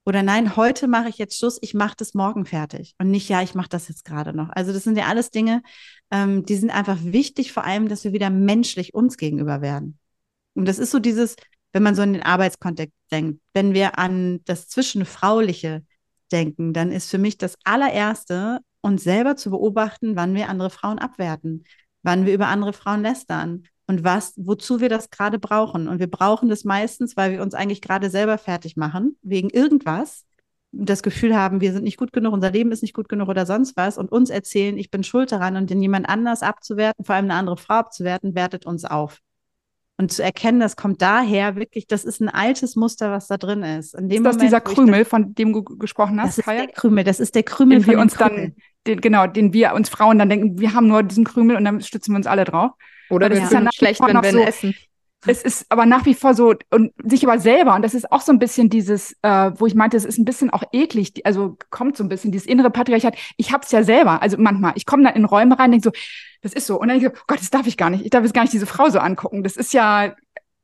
[0.06, 2.94] Oder nein, heute mache ich jetzt Schluss, ich mache das morgen fertig.
[2.98, 4.50] Und nicht, ja, ich mache das jetzt gerade noch.
[4.50, 5.64] Also das sind ja alles Dinge,
[6.12, 9.98] ähm, die sind einfach wichtig, vor allem, dass wir wieder menschlich uns gegenüber werden.
[10.56, 11.38] Und das ist so dieses,
[11.72, 15.86] wenn man so in den Arbeitskontext denkt, wenn wir an das Zwischenfrauliche
[16.32, 21.00] denken, dann ist für mich das allererste, uns selber zu beobachten, wann wir andere Frauen
[21.00, 21.64] abwerten,
[22.02, 25.88] wann wir über andere Frauen lästern, und was, wozu wir das gerade brauchen.
[25.88, 30.26] Und wir brauchen das meistens, weil wir uns eigentlich gerade selber fertig machen, wegen irgendwas,
[30.74, 33.46] das Gefühl haben, wir sind nicht gut genug, unser Leben ist nicht gut genug oder
[33.46, 37.16] sonst was und uns erzählen, ich bin schuld daran und den jemand anders abzuwerten, vor
[37.16, 39.20] allem eine andere Frau abzuwerten, wertet uns auf.
[39.98, 43.62] Und zu erkennen, das kommt daher wirklich, das ist ein altes Muster, was da drin
[43.62, 43.94] ist.
[43.94, 46.30] In dem ist das Moment, dieser Krümel, das, von dem du gesprochen hast?
[46.30, 46.66] Das ist Kaya?
[46.66, 48.36] der Krümel, das ist der Krümel, den wir uns Krümel.
[48.36, 48.56] dann,
[48.88, 51.80] den, genau, den wir uns Frauen dann denken, wir haben nur diesen Krümel und dann
[51.82, 52.72] stützen wir uns alle drauf.
[53.10, 53.46] Oder das ja.
[53.46, 54.76] ist ja schlecht, wenn wir so, essen.
[55.26, 58.22] Es ist aber nach wie vor so, und sich aber selber, und das ist auch
[58.22, 61.58] so ein bisschen dieses, äh, wo ich meinte, es ist ein bisschen auch eklig, also
[61.70, 63.16] kommt so ein bisschen dieses innere Patriarchat.
[63.38, 65.92] Ich hab's ja selber, also manchmal, ich komme dann in Räume rein, denke so,
[66.42, 68.10] das ist so, und dann denke ich so, Gott, das darf ich gar nicht, ich
[68.10, 69.44] darf jetzt gar nicht diese Frau so angucken.
[69.44, 70.14] Das ist ja,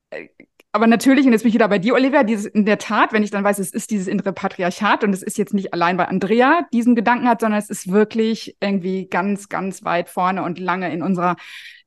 [0.10, 0.28] äh,
[0.72, 3.24] aber natürlich, und jetzt bin ich wieder bei dir, Olivia, dieses in der Tat, wenn
[3.24, 6.08] ich dann weiß, es ist dieses innere Patriarchat und es ist jetzt nicht allein, weil
[6.08, 10.94] Andrea diesen Gedanken hat, sondern es ist wirklich irgendwie ganz, ganz weit vorne und lange
[10.94, 11.38] in unserer,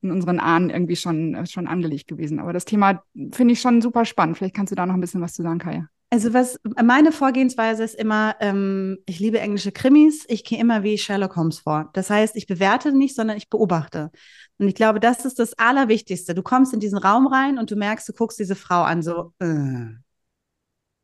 [0.02, 2.38] in unseren Ahnen irgendwie schon, schon angelegt gewesen.
[2.38, 4.36] Aber das Thema finde ich schon super spannend.
[4.36, 5.88] Vielleicht kannst du da noch ein bisschen was zu sagen, Kaya.
[6.12, 10.98] Also was meine Vorgehensweise ist immer, ähm, ich liebe englische Krimis, ich gehe immer wie
[10.98, 11.88] Sherlock Holmes vor.
[11.94, 14.10] Das heißt, ich bewerte nicht, sondern ich beobachte.
[14.58, 16.34] Und ich glaube, das ist das Allerwichtigste.
[16.34, 19.32] Du kommst in diesen Raum rein und du merkst, du guckst diese Frau an, so,
[19.38, 19.94] äh.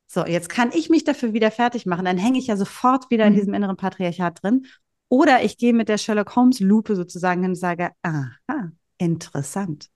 [0.08, 2.04] so, jetzt kann ich mich dafür wieder fertig machen.
[2.04, 3.32] Dann hänge ich ja sofort wieder mhm.
[3.32, 4.66] in diesem inneren Patriarchat drin.
[5.08, 9.88] Oder ich gehe mit der Sherlock Holmes Lupe sozusagen und sage, aha, interessant.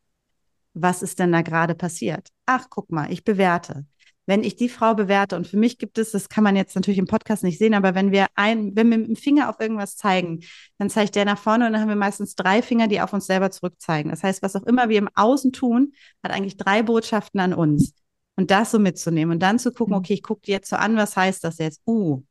[0.74, 2.28] Was ist denn da gerade passiert?
[2.46, 3.84] Ach, guck mal, ich bewerte
[4.26, 6.98] wenn ich die Frau bewerte, und für mich gibt es, das kann man jetzt natürlich
[6.98, 9.96] im Podcast nicht sehen, aber wenn wir ein, wenn wir mit dem Finger auf irgendwas
[9.96, 10.40] zeigen,
[10.78, 13.26] dann zeigt der nach vorne und dann haben wir meistens drei Finger, die auf uns
[13.26, 14.10] selber zurückzeigen.
[14.10, 17.94] Das heißt, was auch immer wir im Außen tun, hat eigentlich drei Botschaften an uns.
[18.34, 19.98] Und das so mitzunehmen und dann zu gucken, mhm.
[19.98, 21.82] okay, ich gucke dir jetzt so an, was heißt das jetzt?
[21.86, 22.22] Uh,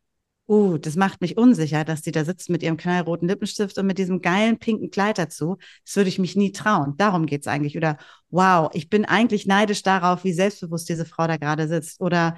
[0.52, 3.98] uh, das macht mich unsicher, dass die da sitzt mit ihrem knallroten Lippenstift und mit
[3.98, 5.58] diesem geilen pinken Kleid dazu.
[5.86, 6.96] Das würde ich mich nie trauen.
[6.98, 7.78] Darum geht's eigentlich.
[7.78, 7.98] Oder
[8.30, 12.02] wow, ich bin eigentlich neidisch darauf, wie selbstbewusst diese Frau da gerade sitzt.
[12.02, 12.36] Oder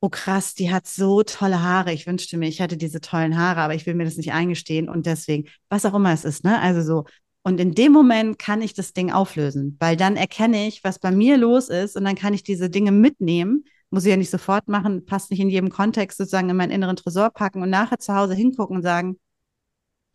[0.00, 1.92] oh krass, die hat so tolle Haare.
[1.92, 4.88] Ich wünschte mir, ich hätte diese tollen Haare, aber ich will mir das nicht eingestehen
[4.88, 6.58] und deswegen, was auch immer es ist, ne?
[6.60, 7.04] Also so.
[7.42, 11.10] Und in dem Moment kann ich das Ding auflösen, weil dann erkenne ich, was bei
[11.10, 14.68] mir los ist und dann kann ich diese Dinge mitnehmen muss ich ja nicht sofort
[14.68, 18.14] machen, passt nicht in jedem Kontext sozusagen in meinen inneren Tresor packen und nachher zu
[18.14, 19.18] Hause hingucken und sagen,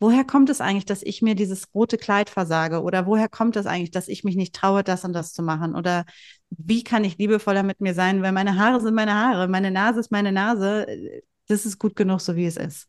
[0.00, 2.82] woher kommt es eigentlich, dass ich mir dieses rote Kleid versage?
[2.82, 5.74] Oder woher kommt es eigentlich, dass ich mich nicht traue, das und das zu machen?
[5.74, 6.04] Oder
[6.50, 8.22] wie kann ich liebevoller mit mir sein?
[8.22, 10.86] Weil meine Haare sind meine Haare, meine Nase ist meine Nase.
[11.48, 12.88] Das ist gut genug, so wie es ist.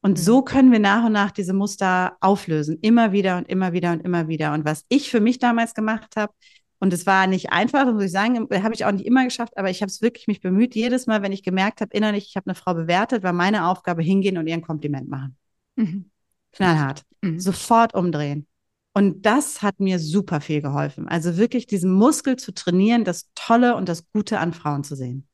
[0.00, 0.22] Und mhm.
[0.22, 4.00] so können wir nach und nach diese Muster auflösen, immer wieder und immer wieder und
[4.00, 4.52] immer wieder.
[4.52, 6.32] Und was ich für mich damals gemacht habe,
[6.80, 9.70] und es war nicht einfach, muss ich sagen, habe ich auch nicht immer geschafft, aber
[9.70, 10.74] ich habe es wirklich mich bemüht.
[10.74, 14.02] Jedes Mal, wenn ich gemerkt habe, innerlich, ich habe eine Frau bewertet, war meine Aufgabe
[14.02, 15.36] hingehen und ihr ein Kompliment machen.
[15.76, 16.10] Mhm.
[16.52, 17.02] Knallhart.
[17.20, 17.40] Mhm.
[17.40, 18.46] Sofort umdrehen.
[18.94, 21.08] Und das hat mir super viel geholfen.
[21.08, 25.26] Also wirklich diesen Muskel zu trainieren, das Tolle und das Gute an Frauen zu sehen.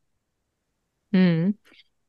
[1.13, 1.59] Mhm.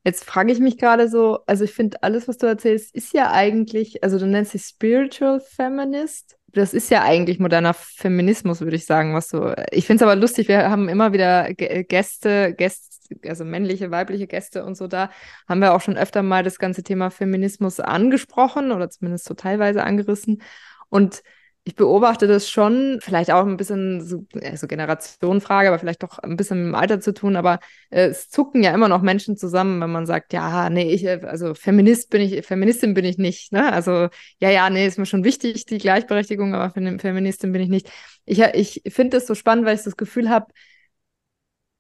[0.04, 3.32] Jetzt frage ich mich gerade so, also ich finde, alles, was du erzählst, ist ja
[3.32, 8.86] eigentlich, also du nennst dich Spiritual Feminist das ist ja eigentlich moderner Feminismus, würde ich
[8.86, 9.54] sagen, was so.
[9.72, 14.65] Ich finde es aber lustig, wir haben immer wieder Gäste, Gäste, also männliche, weibliche Gäste
[14.65, 15.10] und so da,
[15.48, 19.84] haben wir auch schon öfter mal das ganze Thema Feminismus angesprochen oder zumindest so teilweise
[19.84, 20.41] angerissen.
[20.89, 21.22] Und
[21.67, 24.23] ich beobachte das schon, vielleicht auch ein bisschen so,
[24.56, 28.30] so Generationenfrage, aber vielleicht doch ein bisschen mit dem Alter zu tun, aber äh, es
[28.30, 32.12] zucken ja immer noch Menschen zusammen, wenn man sagt, ja, nee, ich, äh, also Feminist
[32.12, 33.73] bin ich, Feministin bin ich nicht, ne?
[33.73, 37.89] Also, ja, ja, nee, ist mir schon wichtig, die Gleichberechtigung, aber Feministin bin ich nicht.
[38.25, 40.45] Ich, ich finde das so spannend, weil ich das Gefühl habe,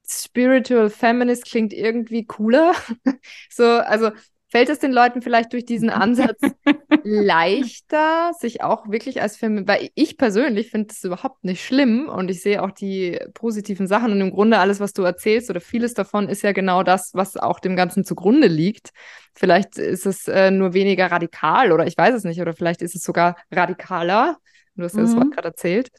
[0.07, 2.73] Spiritual Feminist klingt irgendwie cooler.
[3.49, 4.09] so, also
[4.49, 6.39] fällt es den Leuten vielleicht durch diesen Ansatz
[7.07, 12.31] leichter, sich auch wirklich als Film, weil ich persönlich finde es überhaupt nicht schlimm und
[12.31, 15.93] ich sehe auch die positiven Sachen und im Grunde alles, was du erzählst oder vieles
[15.93, 18.89] davon ist ja genau das, was auch dem Ganzen zugrunde liegt.
[19.35, 22.95] Vielleicht ist es äh, nur weniger radikal oder ich weiß es nicht oder vielleicht ist
[22.95, 24.37] es sogar radikaler.
[24.75, 25.05] Du hast ja mhm.
[25.05, 25.91] das Wort gerade erzählt.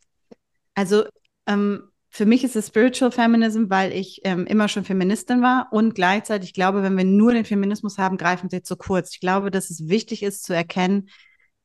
[0.75, 1.05] Also
[1.47, 5.95] ähm, für mich ist es Spiritual Feminism, weil ich ähm, immer schon Feministin war und
[5.95, 9.13] gleichzeitig glaube, wenn wir nur den Feminismus haben, greifen sie zu kurz.
[9.13, 11.11] Ich glaube, dass es wichtig ist zu erkennen,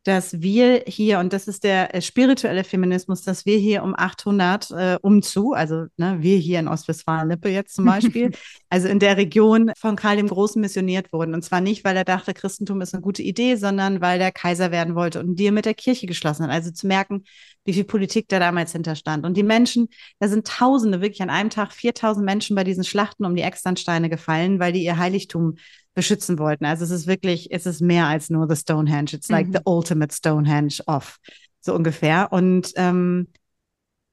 [0.03, 4.71] dass wir hier, und das ist der äh, spirituelle Feminismus, dass wir hier um 800
[4.71, 8.31] äh, umzu, also ne, wir hier in Ostwestfalen-Lippe jetzt zum Beispiel,
[8.69, 11.35] also in der Region von Karl dem Großen missioniert wurden.
[11.35, 14.71] Und zwar nicht, weil er dachte, Christentum ist eine gute Idee, sondern weil der Kaiser
[14.71, 16.51] werden wollte und die mit der Kirche geschlossen hat.
[16.51, 17.23] Also zu merken,
[17.63, 19.23] wie viel Politik da damals hinterstand.
[19.25, 23.23] Und die Menschen, da sind Tausende, wirklich an einem Tag 4000 Menschen bei diesen Schlachten
[23.23, 25.57] um die Externsteine gefallen, weil die ihr Heiligtum
[25.93, 26.65] beschützen wollten.
[26.65, 29.13] Also es ist wirklich, es ist mehr als nur the Stonehenge.
[29.13, 29.53] It's like mhm.
[29.53, 31.17] the ultimate Stonehenge of,
[31.59, 32.29] so ungefähr.
[32.31, 33.27] Und ähm,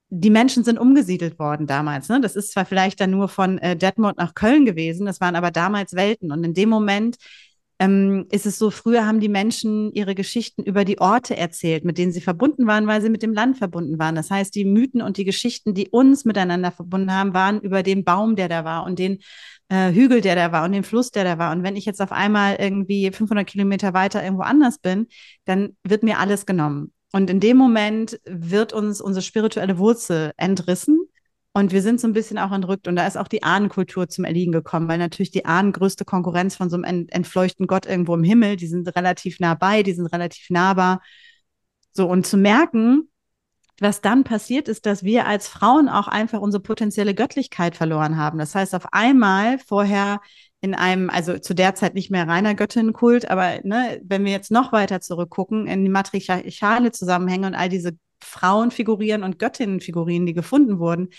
[0.09, 2.09] die Menschen sind umgesiedelt worden damals.
[2.09, 2.19] Ne?
[2.19, 5.51] Das ist zwar vielleicht dann nur von äh, Detmold nach Köln gewesen, das waren aber
[5.51, 6.31] damals Welten.
[6.31, 7.17] Und in dem Moment
[7.77, 11.97] ähm, ist es so, früher haben die Menschen ihre Geschichten über die Orte erzählt, mit
[11.97, 14.15] denen sie verbunden waren, weil sie mit dem Land verbunden waren.
[14.15, 18.03] Das heißt, die Mythen und die Geschichten, die uns miteinander verbunden haben, waren über den
[18.03, 19.19] Baum, der da war und den
[19.69, 21.51] äh, Hügel, der da war und den Fluss, der da war.
[21.51, 25.07] Und wenn ich jetzt auf einmal irgendwie 500 Kilometer weiter irgendwo anders bin,
[25.45, 26.93] dann wird mir alles genommen.
[27.11, 30.99] Und in dem Moment wird uns unsere spirituelle Wurzel entrissen
[31.53, 32.87] und wir sind so ein bisschen auch entrückt.
[32.87, 36.55] Und da ist auch die Ahnenkultur zum Erliegen gekommen, weil natürlich die Ahnen größte Konkurrenz
[36.55, 40.07] von so einem entfleuchten Gott irgendwo im Himmel, die sind relativ nah bei, die sind
[40.07, 41.01] relativ nahbar.
[41.91, 43.09] So, und zu merken,
[43.81, 48.39] was dann passiert ist, dass wir als Frauen auch einfach unsere potenzielle Göttlichkeit verloren haben.
[48.39, 50.21] Das heißt, auf einmal vorher
[50.61, 54.51] in einem, also zu der Zeit nicht mehr reiner Göttinnenkult, aber ne, wenn wir jetzt
[54.51, 60.79] noch weiter zurückgucken in die matriarchale Zusammenhänge und all diese Frauenfigurieren und Göttinnenfigurien, die gefunden
[60.79, 61.09] wurden,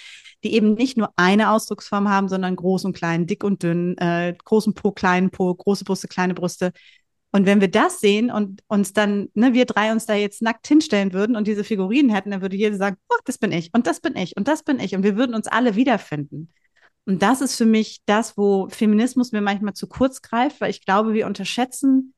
[0.45, 4.35] die eben nicht nur eine Ausdrucksform haben, sondern groß und klein, dick und dünn, äh,
[4.45, 6.73] großen Po, kleinen Po, große Brüste, kleine Brüste.
[7.33, 10.67] Und wenn wir das sehen und uns dann, ne, wir drei uns da jetzt nackt
[10.67, 13.87] hinstellen würden und diese Figurinen hätten, dann würde jeder sagen, oh, das bin ich und
[13.87, 16.51] das bin ich und das bin ich und wir würden uns alle wiederfinden.
[17.07, 20.85] Und das ist für mich das, wo Feminismus mir manchmal zu kurz greift, weil ich
[20.85, 22.15] glaube, wir unterschätzen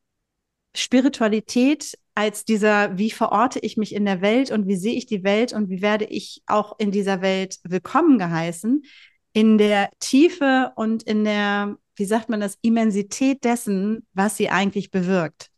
[0.75, 5.25] Spiritualität als dieser, wie verorte ich mich in der Welt und wie sehe ich die
[5.25, 8.83] Welt und wie werde ich auch in dieser Welt willkommen geheißen,
[9.33, 14.90] in der Tiefe und in der, wie sagt man das, Immensität dessen, was sie eigentlich
[14.90, 15.50] bewirkt.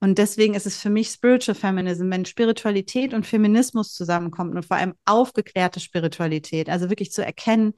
[0.00, 4.78] Und deswegen ist es für mich Spiritual Feminism, wenn Spiritualität und Feminismus zusammenkommen und vor
[4.78, 7.74] allem aufgeklärte Spiritualität, also wirklich zu erkennen,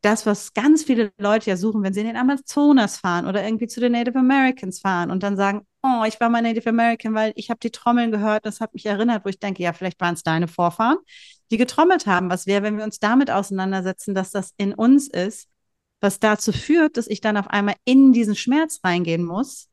[0.00, 3.66] das, was ganz viele Leute ja suchen, wenn sie in den Amazonas fahren oder irgendwie
[3.66, 7.32] zu den Native Americans fahren und dann sagen, oh, ich war mal Native American, weil
[7.36, 10.14] ich habe die Trommeln gehört, das hat mich erinnert, wo ich denke, ja, vielleicht waren
[10.14, 10.98] es deine Vorfahren,
[11.50, 12.30] die getrommelt haben.
[12.30, 15.48] Was wäre, wenn wir uns damit auseinandersetzen, dass das in uns ist,
[16.00, 19.68] was dazu führt, dass ich dann auf einmal in diesen Schmerz reingehen muss,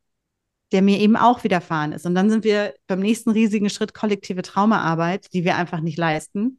[0.72, 2.06] der mir eben auch widerfahren ist.
[2.06, 6.58] Und dann sind wir beim nächsten riesigen Schritt kollektive Traumaarbeit, die wir einfach nicht leisten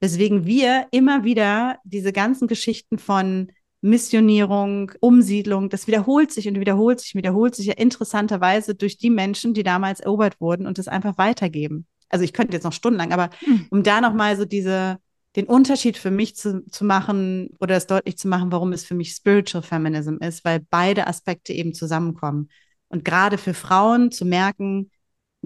[0.00, 3.50] Weswegen wir immer wieder diese ganzen Geschichten von
[3.80, 9.54] Missionierung, Umsiedlung, das wiederholt sich und wiederholt sich, wiederholt sich ja interessanterweise durch die Menschen,
[9.54, 11.86] die damals erobert wurden und das einfach weitergeben.
[12.08, 13.66] Also ich könnte jetzt noch stundenlang, aber hm.
[13.70, 14.98] um da nochmal so diese,
[15.38, 18.96] den Unterschied für mich zu, zu machen oder es deutlich zu machen, warum es für
[18.96, 22.48] mich Spiritual Feminism ist, weil beide Aspekte eben zusammenkommen.
[22.88, 24.90] Und gerade für Frauen zu merken,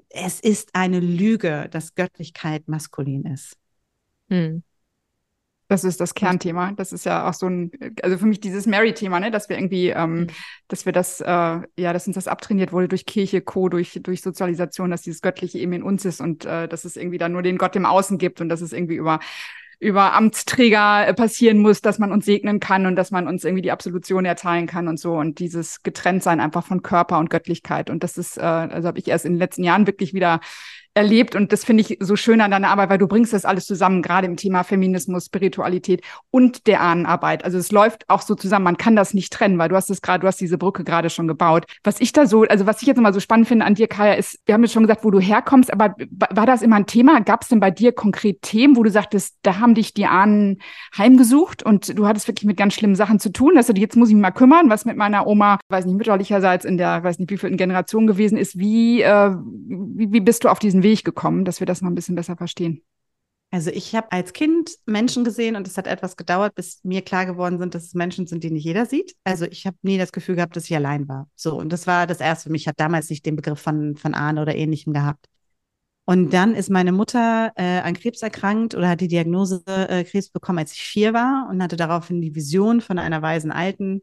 [0.09, 3.55] es ist eine Lüge, dass Göttlichkeit maskulin ist.
[4.29, 4.63] Hm.
[5.67, 6.71] Das ist das Kernthema.
[6.71, 9.89] Das ist ja auch so ein, also für mich dieses Mary-Thema, ne, dass wir irgendwie,
[9.89, 10.27] ähm, mhm.
[10.69, 14.21] dass wir das, äh, ja, dass uns das abtrainiert wurde durch Kirche, Co., durch, durch
[14.21, 17.43] Sozialisation, dass dieses Göttliche eben in uns ist und äh, dass es irgendwie dann nur
[17.43, 19.19] den Gott im Außen gibt und dass es irgendwie über
[19.79, 23.61] über Amtsträger äh, passieren muss, dass man uns segnen kann und dass man uns irgendwie
[23.61, 25.13] die Absolution erteilen kann und so.
[25.13, 27.89] Und dieses Getrenntsein einfach von Körper und Göttlichkeit.
[27.89, 30.39] Und das ist, äh, also habe ich erst in den letzten Jahren wirklich wieder
[30.93, 33.65] erlebt und das finde ich so schön an deiner Arbeit, weil du bringst das alles
[33.65, 37.43] zusammen, gerade im Thema Feminismus, Spiritualität und der Ahnenarbeit.
[37.43, 40.01] Also es läuft auch so zusammen, man kann das nicht trennen, weil du hast es
[40.01, 41.65] gerade, du hast diese Brücke gerade schon gebaut.
[41.83, 44.13] Was ich da so, also was ich jetzt mal so spannend finde an dir, Kaya,
[44.13, 47.21] ist, wir haben jetzt schon gesagt, wo du herkommst, aber war das immer ein Thema?
[47.21, 50.59] Gab es denn bei dir konkret Themen, wo du sagtest, da haben dich die Ahnen
[50.95, 54.09] heimgesucht und du hattest wirklich mit ganz schlimmen Sachen zu tun, dass du jetzt muss
[54.09, 57.31] ich mich mal kümmern, was mit meiner Oma, weiß nicht, mütterlicherseits in der, weiß nicht,
[57.31, 61.45] wie viel Generation gewesen ist, wie, äh, wie, wie bist du auf diesen Weg gekommen,
[61.45, 62.83] dass wir das noch ein bisschen besser verstehen?
[63.51, 67.27] Also ich habe als Kind Menschen gesehen und es hat etwas gedauert, bis mir klar
[67.27, 69.15] geworden sind, dass es Menschen sind, die nicht jeder sieht.
[69.23, 71.29] Also ich habe nie das Gefühl gehabt, dass ich allein war.
[71.35, 72.63] So, und das war das Erste für mich.
[72.63, 75.27] Ich habe damals nicht den Begriff von, von Ahne oder Ähnlichem gehabt.
[76.05, 80.29] Und dann ist meine Mutter äh, an Krebs erkrankt oder hat die Diagnose äh, Krebs
[80.29, 84.01] bekommen, als ich vier war und hatte daraufhin die Vision von einer weisen Alten,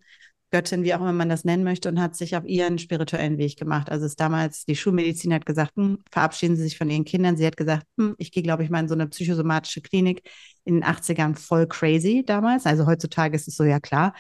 [0.51, 3.57] Göttin, wie auch immer man das nennen möchte, und hat sich auf ihren spirituellen Weg
[3.57, 3.91] gemacht.
[3.91, 7.37] Also ist damals, die Schulmedizin hat gesagt, hm, verabschieden Sie sich von Ihren Kindern.
[7.37, 10.29] Sie hat gesagt, hm, ich gehe, glaube ich, mal in so eine psychosomatische Klinik
[10.65, 12.67] in den 80ern voll crazy damals.
[12.67, 14.15] Also heutzutage ist es so, ja klar.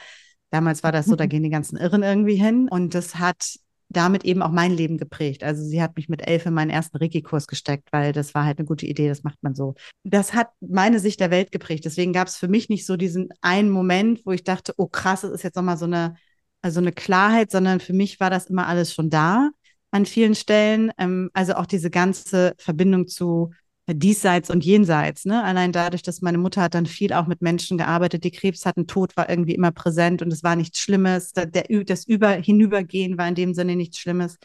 [0.51, 2.68] Damals war das so, da gehen die ganzen Irren irgendwie hin.
[2.68, 3.57] Und das hat
[3.91, 5.43] damit eben auch mein Leben geprägt.
[5.43, 8.59] Also sie hat mich mit elf in meinen ersten Reiki-Kurs gesteckt, weil das war halt
[8.59, 9.74] eine gute Idee, das macht man so.
[10.05, 11.84] Das hat meine Sicht der Welt geprägt.
[11.84, 15.24] Deswegen gab es für mich nicht so diesen einen Moment, wo ich dachte, oh krass,
[15.24, 16.14] es ist jetzt nochmal so eine,
[16.62, 19.51] also eine Klarheit, sondern für mich war das immer alles schon da
[19.91, 20.93] an vielen Stellen.
[20.97, 23.51] Ähm, also auch diese ganze Verbindung zu
[23.95, 25.24] diesseits und jenseits.
[25.24, 25.43] Ne?
[25.43, 28.86] Allein dadurch, dass meine Mutter hat dann viel auch mit Menschen gearbeitet, die Krebs hatten,
[28.86, 31.32] Tod war irgendwie immer präsent und es war nichts Schlimmes.
[31.32, 34.38] Der, das Über Hinübergehen war in dem Sinne nichts Schlimmes.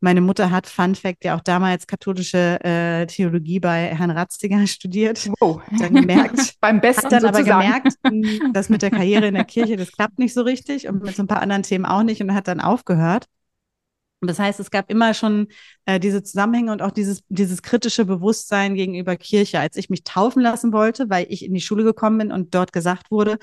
[0.00, 5.28] Meine Mutter hat, Fun Fact, ja auch damals katholische äh, Theologie bei Herrn Ratzinger studiert.
[5.40, 5.62] Wow.
[5.78, 7.50] Dann gemerkt, beim Besten hat dann sozusagen.
[7.50, 10.88] aber gemerkt, hm, dass mit der Karriere in der Kirche, das klappt nicht so richtig
[10.88, 13.26] und mit so ein paar anderen Themen auch nicht und hat dann aufgehört.
[14.26, 15.48] Das heißt, es gab immer schon
[15.84, 19.60] äh, diese Zusammenhänge und auch dieses, dieses kritische Bewusstsein gegenüber Kirche.
[19.60, 22.72] Als ich mich taufen lassen wollte, weil ich in die Schule gekommen bin und dort
[22.72, 23.38] gesagt wurde,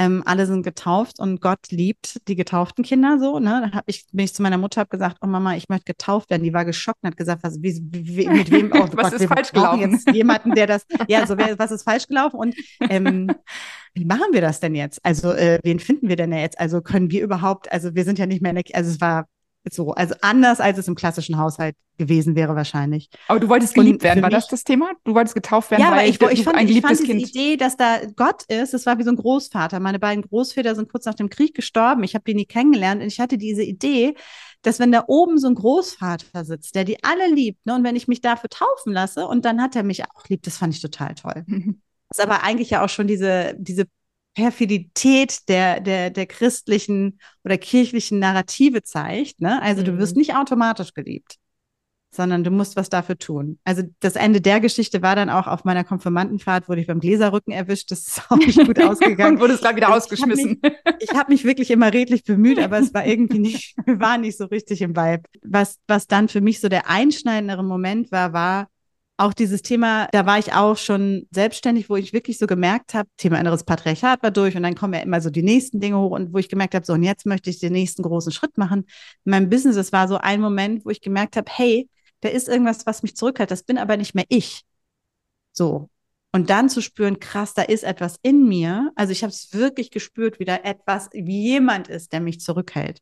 [0.00, 3.38] ähm, alle sind getauft und Gott liebt die getauften Kinder so.
[3.38, 3.60] Ne?
[3.60, 6.30] Dann hab ich, bin ich zu meiner Mutter hab gesagt, oh Mama, ich möchte getauft
[6.30, 6.42] werden.
[6.42, 9.26] Die war geschockt und hat gesagt, was, wie, wie, mit wem oh was Gott, ist
[9.26, 9.92] falsch gelaufen?
[9.92, 12.38] Jetzt jemanden, der das, ja, so wer, was ist falsch gelaufen?
[12.38, 12.54] Und
[12.88, 13.30] ähm,
[13.92, 15.04] wie machen wir das denn jetzt?
[15.04, 16.58] Also, äh, wen finden wir denn jetzt?
[16.58, 19.26] Also können wir überhaupt, also wir sind ja nicht mehr in der, also es war
[19.68, 23.10] so, also anders als es im klassischen Haushalt gewesen wäre wahrscheinlich.
[23.28, 24.90] Aber du wolltest geliebt werden, war das das Thema?
[25.04, 27.28] Du wolltest getauft werden, ja, weil ich, ich, fand, ein ich fand diese kind.
[27.28, 29.78] Idee, dass da Gott ist, das war wie so ein Großvater.
[29.80, 32.02] Meine beiden Großväter sind kurz nach dem Krieg gestorben.
[32.02, 34.14] Ich habe die nie kennengelernt und ich hatte diese Idee,
[34.62, 37.96] dass wenn da oben so ein Großvater sitzt, der die alle liebt, ne, und wenn
[37.96, 40.80] ich mich dafür taufen lasse und dann hat er mich auch lieb, das fand ich
[40.80, 41.44] total toll.
[41.46, 41.82] Mhm.
[42.08, 43.84] Das ist aber eigentlich ja auch schon diese, diese
[44.34, 49.40] Perfidität der, der, der christlichen oder kirchlichen Narrative zeigt.
[49.40, 49.60] Ne?
[49.62, 49.86] Also mhm.
[49.86, 50.20] du wirst mhm.
[50.20, 51.36] nicht automatisch geliebt,
[52.12, 53.58] sondern du musst was dafür tun.
[53.64, 57.52] Also das Ende der Geschichte war dann auch auf meiner Konfirmandenfahrt, wurde ich beim Gläserrücken
[57.52, 57.90] erwischt.
[57.90, 59.34] Das ist auch nicht gut ausgegangen.
[59.34, 60.60] Und wurde es gleich wieder also ausgeschmissen.
[61.02, 64.00] Ich habe mich, hab mich, wirklich immer redlich bemüht, aber es war irgendwie nicht, wir
[64.00, 65.22] waren nicht so richtig im Vibe.
[65.42, 68.68] Was, was dann für mich so der einschneidendere Moment war, war,
[69.20, 73.08] auch dieses Thema, da war ich auch schon selbstständig, wo ich wirklich so gemerkt habe,
[73.18, 76.12] Thema inneres Patriarchat war durch und dann kommen ja immer so die nächsten Dinge hoch
[76.12, 78.86] und wo ich gemerkt habe, so und jetzt möchte ich den nächsten großen Schritt machen.
[79.24, 81.88] In meinem Business, es war so ein Moment, wo ich gemerkt habe, hey,
[82.20, 84.62] da ist irgendwas, was mich zurückhält, das bin aber nicht mehr ich.
[85.52, 85.90] So.
[86.32, 88.92] Und dann zu spüren, krass, da ist etwas in mir.
[88.94, 93.00] Also ich habe es wirklich gespürt, wie da etwas, wie jemand ist, der mich zurückhält.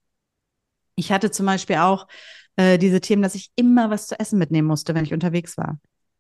[0.97, 2.09] Ich hatte zum Beispiel auch
[2.57, 5.79] äh, diese Themen, dass ich immer was zu essen mitnehmen musste, wenn ich unterwegs war.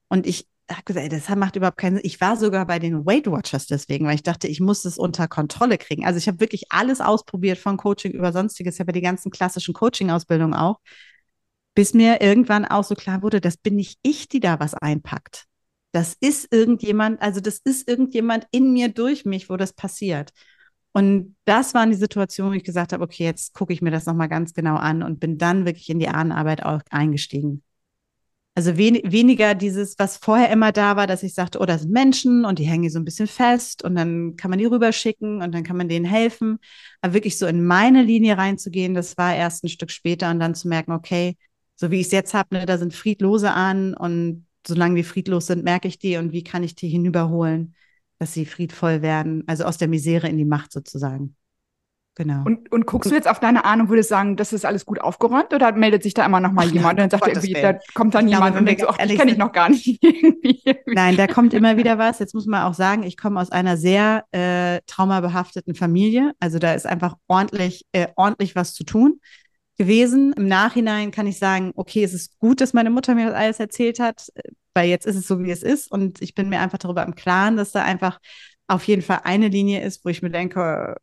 [0.08, 2.04] Und ich habe gesagt, ey, das macht überhaupt keinen Sinn.
[2.04, 5.28] Ich war sogar bei den Weight Watchers deswegen, weil ich dachte, ich muss es unter
[5.28, 6.04] Kontrolle kriegen.
[6.04, 8.74] Also ich habe wirklich alles ausprobiert, von Coaching über sonstiges.
[8.74, 10.80] Ich habe ja die ganzen klassischen Coaching-Ausbildungen auch,
[11.74, 15.44] bis mir irgendwann auch so klar wurde, das bin nicht ich, die da was einpackt.
[15.92, 20.32] Das ist irgendjemand, also das ist irgendjemand in mir durch mich, wo das passiert.
[20.92, 24.06] Und das waren die Situationen, wo ich gesagt habe, okay, jetzt gucke ich mir das
[24.06, 27.62] nochmal ganz genau an und bin dann wirklich in die Ahnenarbeit auch eingestiegen.
[28.58, 31.92] Also wen weniger dieses, was vorher immer da war, dass ich sagte, oh, das sind
[31.92, 35.54] Menschen und die hängen so ein bisschen fest und dann kann man die rüberschicken und
[35.54, 36.58] dann kann man denen helfen.
[37.00, 40.56] Aber wirklich so in meine Linie reinzugehen, das war erst ein Stück später und dann
[40.56, 41.36] zu merken, okay,
[41.76, 45.46] so wie ich es jetzt habe, ne, da sind Friedlose an und solange die friedlos
[45.46, 47.76] sind, merke ich die und wie kann ich die hinüberholen,
[48.18, 51.37] dass sie friedvoll werden, also aus der Misere in die Macht sozusagen.
[52.18, 52.42] Genau.
[52.44, 55.00] Und, und guckst du jetzt auf deine Ahnen und würdest sagen, das ist alles gut
[55.00, 56.94] aufgeräumt oder meldet sich da immer noch mal Ach, jemand?
[56.94, 59.38] und dann sagt irgendwie, da kommt dann jemand und denkt so, ach, das kenne ich
[59.38, 60.02] noch gar nicht.
[60.86, 62.18] Nein, da kommt immer wieder was.
[62.18, 66.32] Jetzt muss man auch sagen, ich komme aus einer sehr äh, traumabehafteten Familie.
[66.40, 69.20] Also da ist einfach ordentlich, äh, ordentlich was zu tun
[69.76, 70.32] gewesen.
[70.32, 73.60] Im Nachhinein kann ich sagen, okay, es ist gut, dass meine Mutter mir das alles
[73.60, 74.26] erzählt hat,
[74.74, 75.88] weil jetzt ist es so, wie es ist.
[75.88, 78.18] Und ich bin mir einfach darüber im Klaren, dass da einfach
[78.66, 80.96] auf jeden Fall eine Linie ist, wo ich mir denke,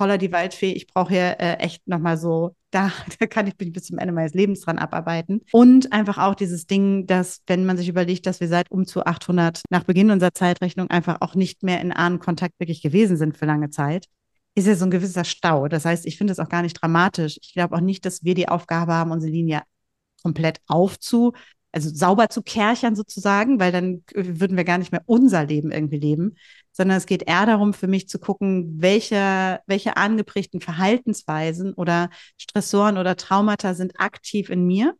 [0.00, 3.84] Holla die Waldfee, ich brauche hier äh, echt nochmal so, da, da kann ich bis
[3.84, 5.42] zum Ende meines Lebens dran abarbeiten.
[5.52, 9.04] Und einfach auch dieses Ding, dass, wenn man sich überlegt, dass wir seit um zu
[9.04, 13.46] 800 nach Beginn unserer Zeitrechnung einfach auch nicht mehr in Ahnenkontakt wirklich gewesen sind für
[13.46, 14.06] lange Zeit,
[14.54, 15.68] ist ja so ein gewisser Stau.
[15.68, 17.38] Das heißt, ich finde es auch gar nicht dramatisch.
[17.42, 19.62] Ich glaube auch nicht, dass wir die Aufgabe haben, unsere Linie
[20.22, 21.32] komplett aufzu
[21.72, 25.98] also sauber zu kärchern sozusagen, weil dann würden wir gar nicht mehr unser Leben irgendwie
[25.98, 26.36] leben,
[26.72, 32.98] sondern es geht eher darum, für mich zu gucken, welche, welche angeprägten Verhaltensweisen oder Stressoren
[32.98, 34.94] oder Traumata sind aktiv in mir.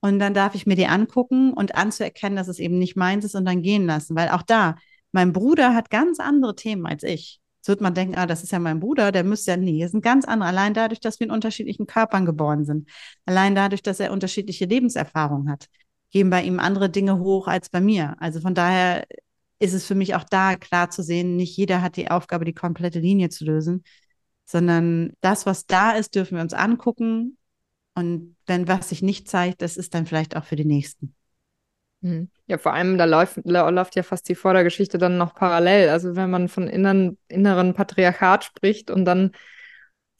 [0.00, 3.34] Und dann darf ich mir die angucken und anzuerkennen, dass es eben nicht meins ist
[3.34, 4.76] und dann gehen lassen, weil auch da,
[5.10, 7.40] mein Bruder hat ganz andere Themen als ich.
[7.58, 9.90] Jetzt wird man denken, ah, das ist ja mein Bruder, der müsste ja, nee, das
[9.90, 10.48] sind ganz andere.
[10.48, 12.88] Allein dadurch, dass wir in unterschiedlichen Körpern geboren sind.
[13.24, 15.68] Allein dadurch, dass er unterschiedliche Lebenserfahrungen hat
[16.10, 18.16] gehen bei ihm andere Dinge hoch als bei mir.
[18.18, 19.06] Also von daher
[19.58, 22.54] ist es für mich auch da klar zu sehen, nicht jeder hat die Aufgabe, die
[22.54, 23.84] komplette Linie zu lösen,
[24.44, 27.36] sondern das, was da ist, dürfen wir uns angucken.
[27.94, 31.14] Und wenn was sich nicht zeigt, das ist dann vielleicht auch für die Nächsten.
[32.02, 32.30] Hm.
[32.46, 35.88] Ja, vor allem, da läuft, läuft ja fast die Vordergeschichte dann noch parallel.
[35.88, 39.32] Also wenn man von inneren, inneren Patriarchat spricht und dann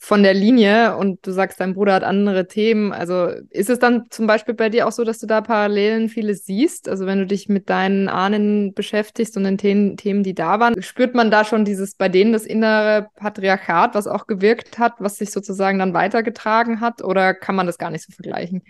[0.01, 2.93] von der Linie und du sagst, dein Bruder hat andere Themen.
[2.93, 6.47] Also ist es dann zum Beispiel bei dir auch so, dass du da Parallelen vieles
[6.47, 6.89] siehst?
[6.89, 10.81] Also wenn du dich mit deinen Ahnen beschäftigst und den The Themen, die da waren,
[10.81, 15.17] spürt man da schon dieses bei denen das innere Patriarchat, was auch gewirkt hat, was
[15.17, 17.03] sich sozusagen dann weitergetragen hat?
[17.03, 18.63] Oder kann man das gar nicht so vergleichen?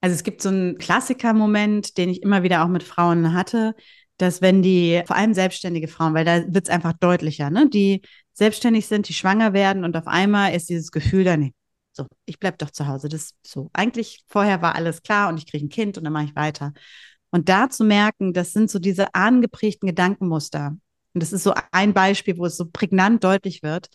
[0.00, 3.74] Also es gibt so einen Klassiker-Moment, den ich immer wieder auch mit Frauen hatte,
[4.16, 7.68] dass wenn die, vor allem selbstständige Frauen, weil da wird es einfach deutlicher, ne?
[7.68, 8.02] Die
[8.34, 11.52] selbstständig sind, die schwanger werden und auf einmal ist dieses Gefühl da, nee,
[11.92, 13.08] so, ich bleib doch zu Hause.
[13.08, 13.70] Das so.
[13.72, 16.72] Eigentlich vorher war alles klar und ich kriege ein Kind und dann mache ich weiter.
[17.30, 20.76] Und da zu merken, das sind so diese angeprägten Gedankenmuster.
[21.14, 23.88] Und das ist so ein Beispiel, wo es so prägnant deutlich wird.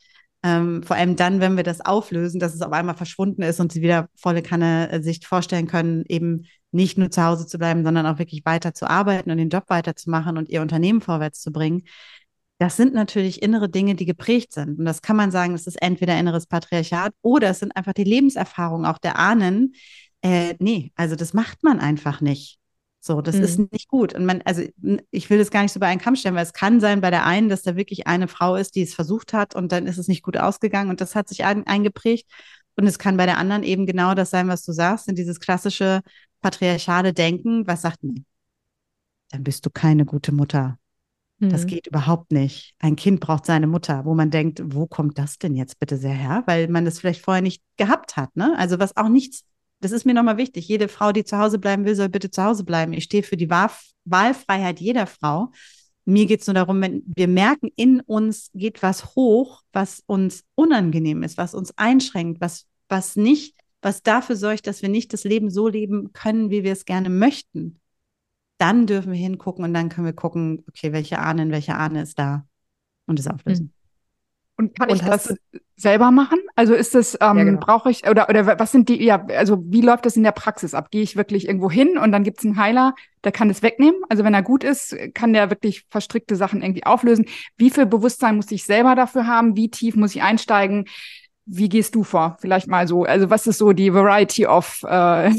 [0.43, 3.71] Ähm, vor allem dann, wenn wir das auflösen, dass es auf einmal verschwunden ist und
[3.71, 7.83] sie wieder volle Kanne äh, sich vorstellen können, eben nicht nur zu Hause zu bleiben,
[7.83, 11.51] sondern auch wirklich weiter zu arbeiten und den Job weiterzumachen und ihr Unternehmen vorwärts zu
[11.51, 11.83] bringen
[12.59, 14.79] das sind natürlich innere Dinge, die geprägt sind.
[14.79, 18.03] Und das kann man sagen, das ist entweder inneres Patriarchat oder es sind einfach die
[18.03, 19.73] Lebenserfahrungen auch der Ahnen.
[20.21, 22.57] Äh, nee, also das macht man einfach nicht.
[22.99, 23.43] So, das mhm.
[23.43, 24.13] ist nicht gut.
[24.13, 24.63] Und man, also
[25.11, 27.11] ich will das gar nicht so bei einen Kamm stellen, weil es kann sein bei
[27.11, 29.97] der einen, dass da wirklich eine Frau ist, die es versucht hat und dann ist
[29.97, 32.27] es nicht gut ausgegangen und das hat sich ein, eingeprägt.
[32.75, 35.39] Und es kann bei der anderen eben genau das sein, was du sagst, sind dieses
[35.39, 36.01] klassische
[36.41, 38.23] patriarchale Denken, was sagt, nee,
[39.29, 40.77] dann bist du keine gute Mutter.
[41.39, 41.67] Das mhm.
[41.67, 42.73] geht überhaupt nicht.
[42.79, 46.13] Ein Kind braucht seine Mutter, wo man denkt, wo kommt das denn jetzt bitte sehr
[46.13, 46.43] her?
[46.47, 48.35] Weil man das vielleicht vorher nicht gehabt hat.
[48.35, 48.55] Ne?
[48.57, 49.43] Also was auch nichts,
[49.79, 50.67] das ist mir nochmal wichtig.
[50.67, 52.93] Jede Frau, die zu Hause bleiben will, soll bitte zu Hause bleiben.
[52.93, 53.69] Ich stehe für die Wahl
[54.05, 55.51] Wahlfreiheit jeder Frau.
[56.05, 60.43] Mir geht es nur darum, wenn wir merken, in uns geht was hoch, was uns
[60.55, 65.25] unangenehm ist, was uns einschränkt, was, was nicht, was dafür sorgt, dass wir nicht das
[65.25, 67.79] Leben so leben können, wie wir es gerne möchten
[68.57, 72.17] dann dürfen wir hingucken und dann können wir gucken, okay, welche Ahnen, welche Ahne ist
[72.19, 72.45] da
[73.05, 73.65] und es auflösen.
[73.65, 73.71] Mhm.
[74.59, 75.33] Und kann und ich das
[75.75, 76.39] selber machen?
[76.55, 77.59] Also ist das, ähm, ja, genau.
[77.59, 80.73] brauche ich, oder, oder was sind die, ja, also wie läuft das in der Praxis
[80.73, 80.89] ab?
[80.89, 84.01] Gehe ich wirklich irgendwo hin und dann gibt es einen Heiler, der kann es wegnehmen?
[84.09, 87.27] Also wenn er gut ist, kann der wirklich verstrickte Sachen irgendwie auflösen?
[87.57, 89.55] Wie viel Bewusstsein muss ich selber dafür haben?
[89.55, 90.85] Wie tief muss ich einsteigen?
[91.45, 92.37] Wie gehst du vor?
[92.41, 95.31] Vielleicht mal so, also was ist so die Variety of äh,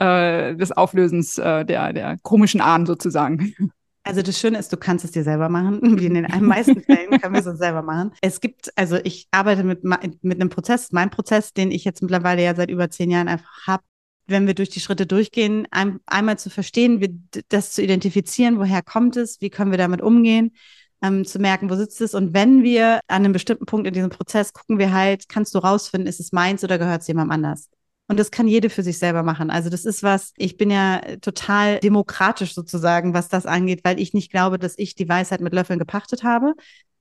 [0.00, 3.54] äh, des Auflösens äh, der, der komischen Ahnen sozusagen.
[4.02, 5.80] Also das Schöne ist, du kannst es dir selber machen.
[6.00, 8.12] Wie in den meisten Fällen können wir es uns selber machen.
[8.22, 12.42] Es gibt, also ich arbeite mit, mit einem Prozess, mein Prozess, den ich jetzt mittlerweile
[12.42, 13.82] ja seit über zehn Jahren einfach habe,
[14.26, 18.80] wenn wir durch die Schritte durchgehen, ein, einmal zu verstehen, wie, das zu identifizieren, woher
[18.82, 20.52] kommt es, wie können wir damit umgehen,
[21.02, 22.14] ähm, zu merken, wo sitzt es.
[22.14, 25.58] Und wenn wir an einem bestimmten Punkt in diesem Prozess gucken wir halt, kannst du
[25.58, 27.68] rausfinden, ist es meins oder gehört es jemandem anders?
[28.10, 29.50] Und das kann jede für sich selber machen.
[29.50, 34.14] Also das ist was, ich bin ja total demokratisch sozusagen, was das angeht, weil ich
[34.14, 36.54] nicht glaube, dass ich die Weisheit mit Löffeln gepachtet habe.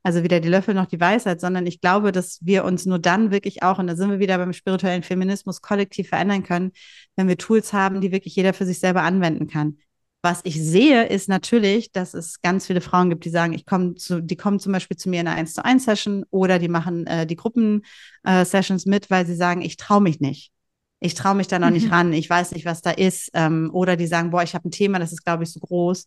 [0.03, 3.31] Also weder die Löffel noch die Weisheit, sondern ich glaube, dass wir uns nur dann
[3.31, 6.73] wirklich auch, und da sind wir wieder beim spirituellen Feminismus, kollektiv verändern können,
[7.15, 9.79] wenn wir Tools haben, die wirklich jeder für sich selber anwenden kann.
[10.21, 13.95] Was ich sehe, ist natürlich, dass es ganz viele Frauen gibt, die sagen, ich komme
[13.95, 16.67] zu, die kommen zum Beispiel zu mir in einer 1 zu 1 Session oder die
[16.67, 20.51] machen äh, die Gruppen-Sessions äh, mit, weil sie sagen, ich traue mich nicht
[20.99, 21.73] ich traue mich da noch mhm.
[21.73, 23.29] nicht ran, ich weiß nicht, was da ist.
[23.33, 26.05] Ähm, oder die sagen, boah, ich habe ein Thema, das ist, glaube ich, so groß,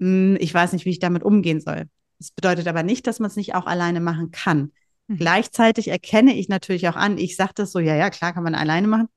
[0.00, 1.84] hm, ich weiß nicht, wie ich damit umgehen soll.
[2.18, 4.72] Das bedeutet aber nicht, dass man es nicht auch alleine machen kann.
[5.08, 5.16] Mhm.
[5.16, 8.54] Gleichzeitig erkenne ich natürlich auch an, ich sage das so, ja, ja, klar kann man
[8.54, 9.08] alleine machen,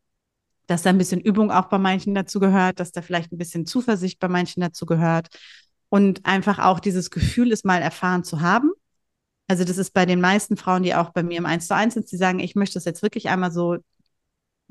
[0.67, 3.65] dass da ein bisschen Übung auch bei manchen dazu gehört, dass da vielleicht ein bisschen
[3.65, 5.27] Zuversicht bei manchen dazu gehört
[5.89, 8.71] und einfach auch dieses Gefühl ist mal erfahren zu haben.
[9.47, 11.93] Also das ist bei den meisten Frauen, die auch bei mir im 1 zu 1
[11.93, 13.77] sind, die sagen, ich möchte das jetzt wirklich einmal so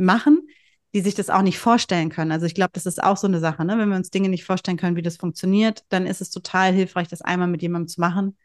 [0.02, 0.46] machen,
[0.94, 2.32] die sich das auch nicht vorstellen können.
[2.32, 3.78] Also ich glaube, das ist auch so eine Sache, ne?
[3.78, 7.08] Wenn wir uns Dinge nicht vorstellen können, wie das funktioniert, dann ist es total hilfreich,
[7.08, 8.36] das einmal mit jemandem zu machen.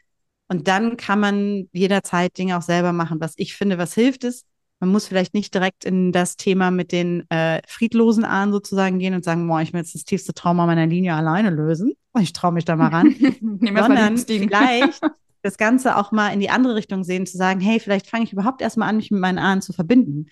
[0.47, 3.19] Und dann kann man jederzeit Dinge auch selber machen.
[3.19, 4.45] Was ich finde, was hilft, ist,
[4.79, 9.15] Man muss vielleicht nicht direkt in das Thema mit den äh, friedlosen Ahnen sozusagen gehen
[9.15, 11.93] und sagen, boah, ich will jetzt das tiefste Trauma meiner Linie alleine lösen.
[12.19, 13.15] Ich traue mich da mal ran.
[13.41, 15.01] Sondern vielleicht
[15.41, 18.33] das Ganze auch mal in die andere Richtung sehen, zu sagen, hey, vielleicht fange ich
[18.33, 20.27] überhaupt erstmal an, mich mit meinen Ahnen zu verbinden.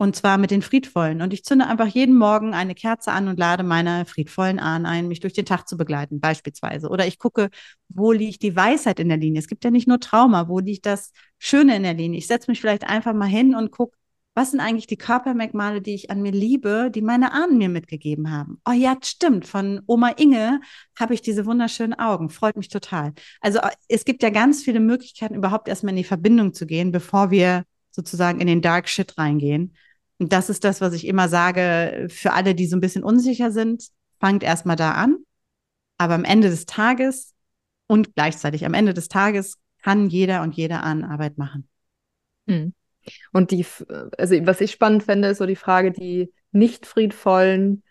[0.00, 1.20] Und zwar mit den friedvollen.
[1.20, 5.08] Und ich zünde einfach jeden Morgen eine Kerze an und lade meine friedvollen Ahnen ein,
[5.08, 6.88] mich durch den Tag zu begleiten, beispielsweise.
[6.88, 7.50] Oder ich gucke,
[7.90, 9.40] wo liegt die Weisheit in der Linie?
[9.40, 12.16] Es gibt ja nicht nur Trauma, wo liegt das Schöne in der Linie?
[12.16, 13.94] Ich setze mich vielleicht einfach mal hin und gucke,
[14.34, 18.30] was sind eigentlich die Körpermerkmale, die ich an mir liebe, die meine Ahnen mir mitgegeben
[18.30, 18.58] haben?
[18.66, 20.62] Oh ja, stimmt, von Oma Inge
[20.98, 23.12] habe ich diese wunderschönen Augen, freut mich total.
[23.42, 26.90] Also äh, es gibt ja ganz viele Möglichkeiten, überhaupt erstmal in die Verbindung zu gehen,
[26.90, 29.74] bevor wir sozusagen in den Dark Shit reingehen.
[30.20, 33.50] Und das ist das, was ich immer sage, für alle, die so ein bisschen unsicher
[33.50, 33.88] sind,
[34.20, 35.16] fangt erstmal da an.
[35.96, 37.34] Aber am Ende des Tages
[37.86, 41.66] und gleichzeitig am Ende des Tages kann jeder und jede an Arbeit machen.
[42.46, 42.74] Hm.
[43.32, 43.64] Und die,
[44.18, 47.82] also was ich spannend fände, ist so die Frage, die nicht friedvollen,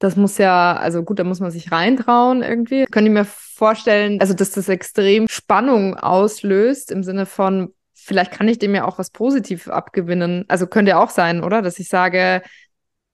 [0.00, 2.84] das muss ja, also gut, da muss man sich reintrauen irgendwie.
[2.86, 7.72] Könnt ihr mir vorstellen, also dass das extrem Spannung auslöst im Sinne von,
[8.06, 10.44] vielleicht kann ich dem ja auch was Positives abgewinnen.
[10.46, 11.60] Also könnte ja auch sein, oder?
[11.60, 12.40] Dass ich sage,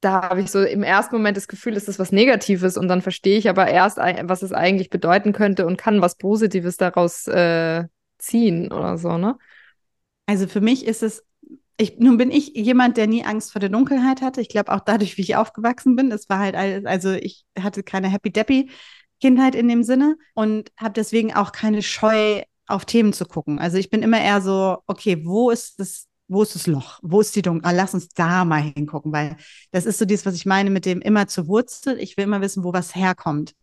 [0.01, 3.01] da habe ich so im ersten Moment das Gefühl, ist das was Negatives und dann
[3.01, 7.84] verstehe ich aber erst, was es eigentlich bedeuten könnte und kann was Positives daraus äh,
[8.18, 9.38] ziehen oder so, ne?
[10.26, 11.24] Also für mich ist es,
[11.78, 14.40] ich, nun bin ich jemand, der nie Angst vor der Dunkelheit hatte.
[14.40, 16.12] Ich glaube auch dadurch, wie ich aufgewachsen bin.
[16.12, 16.55] Es war halt,
[16.86, 18.70] also ich hatte keine Happy Deppy
[19.20, 23.58] Kindheit in dem Sinne und habe deswegen auch keine Scheu auf Themen zu gucken.
[23.58, 26.98] Also ich bin immer eher so, okay, wo ist das, wo ist das Loch?
[27.02, 27.68] Wo ist die Dunkel?
[27.68, 29.36] Ah, lass uns da mal hingucken, weil
[29.70, 31.98] das ist so dieses, was ich meine mit dem immer zur Wurzel.
[32.00, 33.54] Ich will immer wissen, wo was herkommt.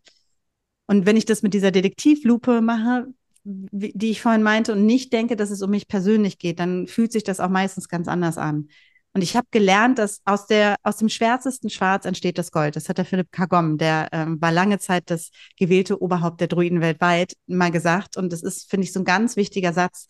[0.86, 3.06] Und wenn ich das mit dieser Detektivlupe mache,
[3.44, 7.12] die ich vorhin meinte, und nicht denke, dass es um mich persönlich geht, dann fühlt
[7.12, 8.68] sich das auch meistens ganz anders an.
[9.12, 12.76] Und ich habe gelernt, dass aus, der, aus dem schwärzesten Schwarz entsteht das Gold.
[12.76, 16.80] Das hat der Philipp Kagom, der ähm, war lange Zeit das gewählte Oberhaupt der Druiden
[16.80, 18.16] weltweit, mal gesagt.
[18.16, 20.06] Und das ist, finde ich, so ein ganz wichtiger Satz.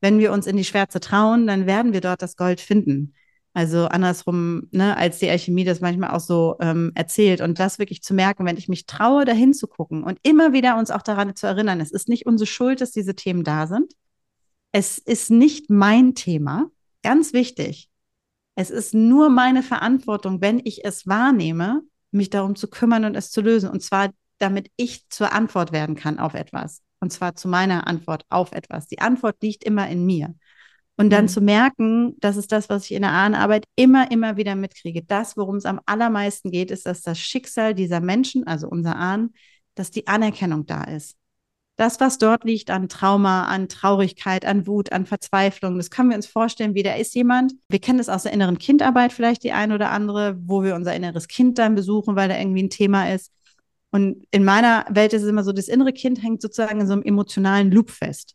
[0.00, 3.14] Wenn wir uns in die Schwärze trauen, dann werden wir dort das Gold finden.
[3.54, 7.40] Also andersrum, ne, als die Alchemie das manchmal auch so ähm, erzählt.
[7.40, 10.76] Und das wirklich zu merken, wenn ich mich traue, dahin zu gucken und immer wieder
[10.76, 13.94] uns auch daran zu erinnern, es ist nicht unsere Schuld, dass diese Themen da sind.
[14.72, 16.66] Es ist nicht mein Thema.
[17.02, 17.88] Ganz wichtig.
[18.54, 23.30] Es ist nur meine Verantwortung, wenn ich es wahrnehme, mich darum zu kümmern und es
[23.30, 23.68] zu lösen.
[23.68, 26.82] Und zwar, damit ich zur Antwort werden kann auf etwas.
[27.00, 28.86] Und zwar zu meiner Antwort auf etwas.
[28.86, 30.34] Die Antwort liegt immer in mir.
[30.96, 31.28] Und dann mhm.
[31.28, 35.02] zu merken, das ist das, was ich in der Ahnenarbeit immer, immer wieder mitkriege.
[35.02, 39.34] Das, worum es am allermeisten geht, ist, dass das Schicksal dieser Menschen, also unser Ahnen,
[39.74, 41.16] dass die Anerkennung da ist
[41.76, 46.16] das, was dort liegt an Trauma, an Traurigkeit, an Wut, an Verzweiflung, das können wir
[46.16, 47.54] uns vorstellen, wie da ist jemand.
[47.68, 50.94] Wir kennen das aus der inneren Kindarbeit vielleicht die ein oder andere, wo wir unser
[50.94, 53.32] inneres Kind dann besuchen, weil da irgendwie ein Thema ist.
[53.90, 56.92] Und in meiner Welt ist es immer so, das innere Kind hängt sozusagen in so
[56.92, 58.34] einem emotionalen Loop fest,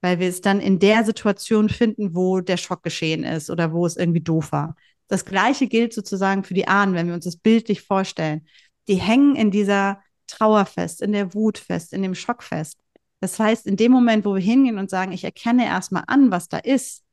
[0.00, 3.84] weil wir es dann in der Situation finden, wo der Schock geschehen ist oder wo
[3.84, 4.76] es irgendwie doof war.
[5.08, 8.46] Das Gleiche gilt sozusagen für die Ahnen, wenn wir uns das bildlich vorstellen.
[8.86, 10.00] Die hängen in dieser
[10.30, 12.78] Trauer fest, in der Wut fest, in dem Schock fest.
[13.20, 16.48] Das heißt, in dem Moment, wo wir hingehen und sagen, ich erkenne erstmal an, was
[16.48, 17.04] da ist,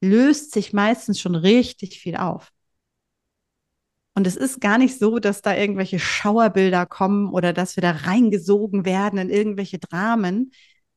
[0.00, 2.52] löst sich meistens schon richtig viel auf.
[4.14, 7.90] Und es ist gar nicht so, dass da irgendwelche Schauerbilder kommen oder dass wir da
[7.90, 10.52] reingesogen werden in irgendwelche Dramen.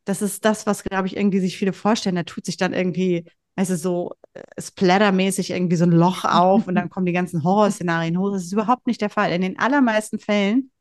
[0.06, 2.16] Das ist das, was, glaube ich, irgendwie sich viele vorstellen.
[2.16, 3.26] Da tut sich dann irgendwie
[3.60, 8.18] also so äh, splattermäßig irgendwie so ein Loch auf und dann kommen die ganzen Horrorszenarien
[8.18, 8.32] hoch.
[8.32, 9.34] Das ist überhaupt nicht der Fall.
[9.34, 10.72] In den allermeisten Fällen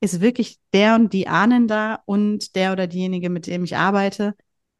[0.00, 4.36] ist wirklich der und die Ahnen da und der oder diejenige, mit dem ich arbeite.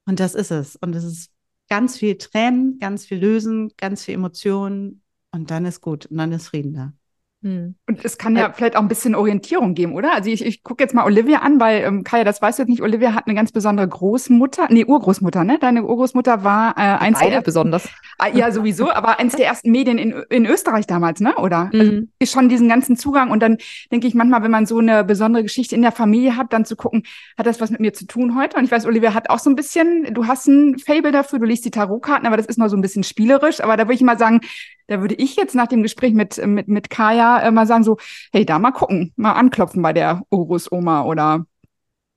[0.06, 0.76] Und das ist es.
[0.76, 1.32] Und es ist
[1.68, 5.02] ganz viel Tränen, ganz viel Lösen, ganz viel Emotionen
[5.32, 6.92] und dann ist gut und dann ist Frieden da.
[7.40, 7.76] Hm.
[7.86, 10.12] Und es kann ja äh, vielleicht auch ein bisschen Orientierung geben, oder?
[10.12, 12.68] Also ich, ich gucke jetzt mal Olivia an, weil, ähm, Kaya, das weißt du jetzt
[12.68, 15.58] nicht, Olivia hat eine ganz besondere Großmutter, nee, Urgroßmutter, ne?
[15.60, 17.88] Deine Urgroßmutter war äh, eins Beide der besonders.
[18.18, 21.36] Ah, ja, sowieso, aber eins der ersten Medien in, in Österreich damals, ne?
[21.36, 21.70] Oder?
[21.72, 21.80] Mhm.
[21.80, 23.58] Also, ist schon diesen ganzen Zugang und dann
[23.92, 26.74] denke ich manchmal, wenn man so eine besondere Geschichte in der Familie hat, dann zu
[26.74, 27.04] gucken,
[27.38, 28.56] hat das was mit mir zu tun heute?
[28.56, 31.44] Und ich weiß, Olivia hat auch so ein bisschen, du hast ein Fable dafür, du
[31.44, 34.02] liest die Tarotkarten, aber das ist nur so ein bisschen spielerisch, aber da würde ich
[34.02, 34.40] mal sagen,
[34.88, 37.98] da würde ich jetzt nach dem Gespräch mit, mit, mit Kaya äh, mal sagen so,
[38.32, 41.46] hey, da mal gucken, mal anklopfen bei der Urus-Oma oder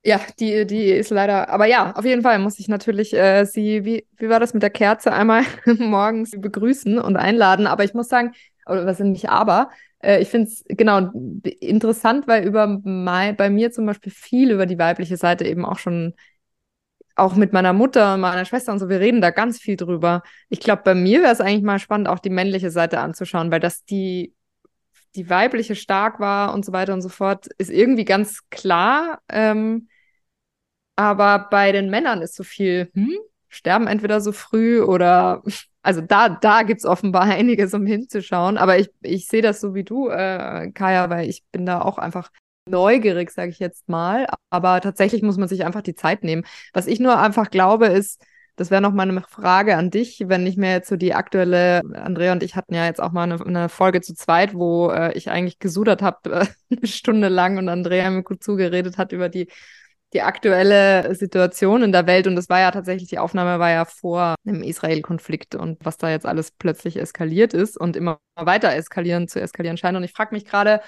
[0.03, 3.85] ja, die, die ist leider, aber ja, auf jeden Fall muss ich natürlich äh, sie,
[3.85, 5.43] wie, wie war das mit der Kerze, einmal
[5.77, 7.67] morgens begrüßen und einladen.
[7.67, 8.31] Aber ich muss sagen,
[8.65, 9.69] oder was sind nicht aber,
[9.99, 11.11] äh, ich finde es genau
[11.59, 15.77] interessant, weil über mein, bei mir zum Beispiel viel über die weibliche Seite eben auch
[15.77, 16.15] schon
[17.15, 20.23] auch mit meiner Mutter und meiner Schwester und so, wir reden da ganz viel drüber.
[20.49, 23.59] Ich glaube, bei mir wäre es eigentlich mal spannend, auch die männliche Seite anzuschauen, weil
[23.59, 24.33] das die,
[25.15, 29.19] die weibliche stark war und so weiter und so fort, ist irgendwie ganz klar.
[29.29, 29.87] Ähm,
[30.95, 33.17] aber bei den Männern ist so viel, hm,
[33.51, 35.43] sterben entweder so früh oder,
[35.81, 38.57] also da, da gibt es offenbar einiges, um hinzuschauen.
[38.57, 41.97] Aber ich, ich sehe das so wie du, äh, Kaya, weil ich bin da auch
[41.97, 42.31] einfach
[42.67, 44.27] neugierig, sage ich jetzt mal.
[44.49, 46.43] Aber tatsächlich muss man sich einfach die Zeit nehmen.
[46.73, 48.23] Was ich nur einfach glaube, ist,
[48.55, 51.81] das wäre noch mal eine Frage an dich, wenn ich mir jetzt so die aktuelle,
[51.95, 55.13] Andrea und ich hatten ja jetzt auch mal eine, eine Folge zu zweit, wo äh,
[55.13, 56.45] ich eigentlich gesudert habe, äh,
[56.77, 59.47] eine Stunde lang und Andrea mir gut zugeredet hat über die
[60.13, 62.27] die aktuelle Situation in der Welt.
[62.27, 66.09] Und das war ja tatsächlich, die Aufnahme war ja vor dem Israel-Konflikt und was da
[66.09, 69.95] jetzt alles plötzlich eskaliert ist und immer weiter eskalieren, zu eskalieren scheint.
[69.95, 70.81] Und ich frage mich gerade,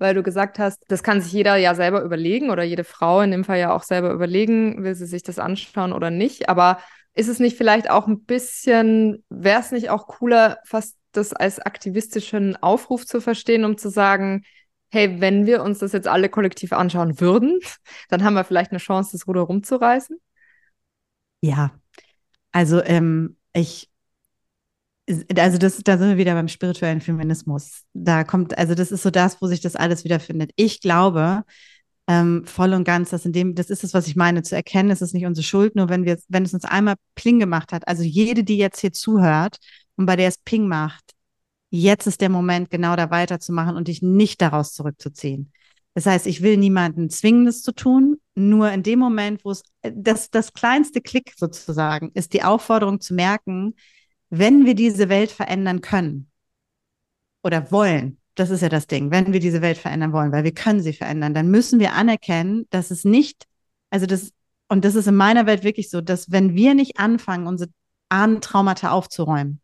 [0.00, 3.30] weil du gesagt hast, das kann sich jeder ja selber überlegen oder jede Frau in
[3.30, 6.48] dem Fall ja auch selber überlegen, will sie sich das anschauen oder nicht.
[6.48, 6.78] Aber
[7.14, 11.58] ist es nicht vielleicht auch ein bisschen, wäre es nicht auch cooler, fast das als
[11.58, 14.42] aktivistischen Aufruf zu verstehen, um zu sagen,
[14.90, 17.60] hey, wenn wir uns das jetzt alle kollektiv anschauen würden,
[18.08, 20.18] dann haben wir vielleicht eine Chance, das Ruder rumzureißen?
[21.42, 21.72] Ja,
[22.52, 23.89] also ähm, ich,
[25.36, 27.82] also das, da sind wir wieder beim spirituellen Feminismus.
[27.92, 30.52] Da kommt, also das ist so das, wo sich das alles wiederfindet.
[30.56, 31.44] Ich glaube
[32.06, 34.90] ähm, voll und ganz, dass in dem, das ist es, was ich meine, zu erkennen,
[34.90, 37.86] es ist nicht unsere Schuld, nur wenn wir, wenn es uns einmal Pling gemacht hat.
[37.86, 39.58] Also jede, die jetzt hier zuhört
[39.96, 41.12] und bei der es Ping macht,
[41.70, 45.52] jetzt ist der Moment, genau da weiterzumachen und dich nicht daraus zurückzuziehen.
[45.94, 48.16] Das heißt, ich will niemanden zwingen, das zu tun.
[48.34, 53.14] Nur in dem Moment, wo es das, das kleinste Klick sozusagen ist, die Aufforderung zu
[53.14, 53.74] merken,
[54.30, 56.30] wenn wir diese Welt verändern können
[57.42, 60.54] oder wollen, das ist ja das Ding, wenn wir diese Welt verändern wollen, weil wir
[60.54, 63.44] können sie verändern, dann müssen wir anerkennen, dass es nicht,
[63.90, 64.32] also das,
[64.68, 67.70] und das ist in meiner Welt wirklich so, dass wenn wir nicht anfangen, unsere
[68.08, 69.60] Ahnentraumata aufzuräumen,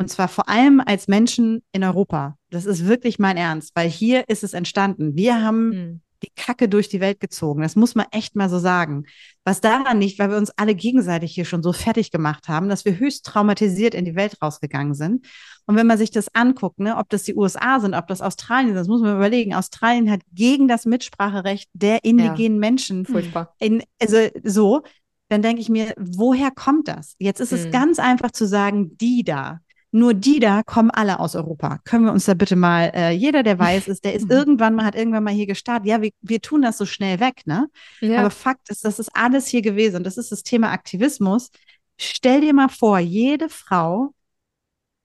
[0.00, 2.38] und zwar vor allem als Menschen in Europa.
[2.48, 5.14] Das ist wirklich mein Ernst, weil hier ist es entstanden.
[5.14, 6.00] Wir haben mhm.
[6.22, 7.62] Die Kacke durch die Welt gezogen.
[7.62, 9.04] Das muss man echt mal so sagen.
[9.44, 12.84] Was daran nicht, weil wir uns alle gegenseitig hier schon so fertig gemacht haben, dass
[12.84, 15.26] wir höchst traumatisiert in die Welt rausgegangen sind.
[15.66, 18.70] Und wenn man sich das anguckt, ne, ob das die USA sind, ob das Australien
[18.70, 19.54] ist, das muss man überlegen.
[19.54, 22.60] Australien hat gegen das Mitspracherecht der indigenen ja.
[22.60, 23.06] Menschen.
[23.06, 23.54] Furchtbar.
[23.58, 24.82] In, also so,
[25.28, 27.14] dann denke ich mir, woher kommt das?
[27.18, 27.58] Jetzt ist mhm.
[27.58, 27.70] es hm.
[27.70, 29.60] ganz einfach zu sagen, die da.
[29.92, 31.78] Nur die da kommen alle aus Europa.
[31.84, 34.84] Können wir uns da bitte mal, äh, jeder, der weiß ist, der ist irgendwann mal,
[34.84, 35.86] hat irgendwann mal hier gestartet.
[35.88, 37.68] Ja, wir, wir tun das so schnell weg, ne?
[38.00, 38.20] Ja.
[38.20, 39.96] Aber Fakt ist, das ist alles hier gewesen.
[39.96, 41.50] Und das ist das Thema Aktivismus.
[41.98, 44.14] Stell dir mal vor, jede Frau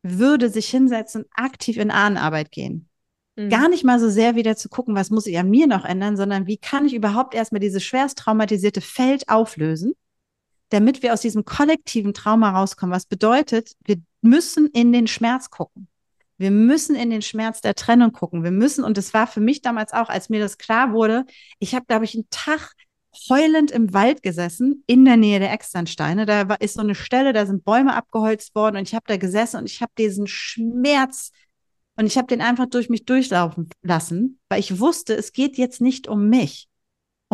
[0.04, 2.88] würde sich hinsetzen und aktiv in Ahnenarbeit gehen.
[3.36, 3.50] Mhm.
[3.50, 6.16] Gar nicht mal so sehr wieder zu gucken, was muss ich an mir noch ändern,
[6.16, 9.94] sondern wie kann ich überhaupt erstmal dieses schwerst traumatisierte Feld auflösen,
[10.70, 12.96] damit wir aus diesem kollektiven Trauma rauskommen.
[12.96, 15.88] Was bedeutet, wir müssen in den Schmerz gucken.
[16.38, 18.44] Wir müssen in den Schmerz der Trennung gucken.
[18.44, 21.26] Wir müssen, und das war für mich damals auch, als mir das klar wurde,
[21.60, 22.74] ich habe, glaube ich, einen Tag
[23.30, 26.26] heulend im Wald gesessen, in der Nähe der Externsteine.
[26.26, 29.16] Da war, ist so eine Stelle, da sind Bäume abgeholzt worden und ich habe da
[29.16, 31.32] gesessen und ich habe diesen Schmerz
[31.96, 35.80] und ich habe den einfach durch mich durchlaufen lassen, weil ich wusste, es geht jetzt
[35.80, 36.68] nicht um mich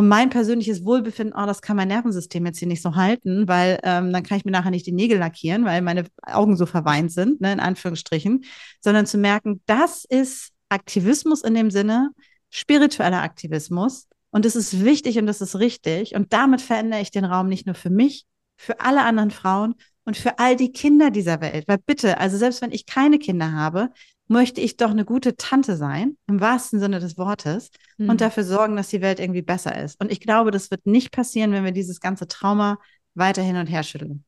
[0.02, 3.80] um mein persönliches Wohlbefinden, oh, das kann mein Nervensystem jetzt hier nicht so halten, weil
[3.84, 7.12] ähm, dann kann ich mir nachher nicht die Nägel lackieren, weil meine Augen so verweint
[7.12, 8.44] sind, ne, in Anführungsstrichen,
[8.80, 12.10] sondern zu merken, das ist Aktivismus in dem Sinne,
[12.50, 17.26] spiritueller Aktivismus und das ist wichtig und das ist richtig und damit verändere ich den
[17.26, 18.26] Raum nicht nur für mich,
[18.58, 21.68] für alle anderen Frauen und für all die Kinder dieser Welt.
[21.68, 23.90] Weil bitte, also selbst wenn ich keine Kinder habe,
[24.32, 28.10] möchte ich doch eine gute Tante sein, im wahrsten Sinne des Wortes, mhm.
[28.10, 30.00] und dafür sorgen, dass die Welt irgendwie besser ist.
[30.00, 32.80] Und ich glaube, das wird nicht passieren, wenn wir dieses ganze Trauma
[33.14, 34.24] weiter hin und her schütteln.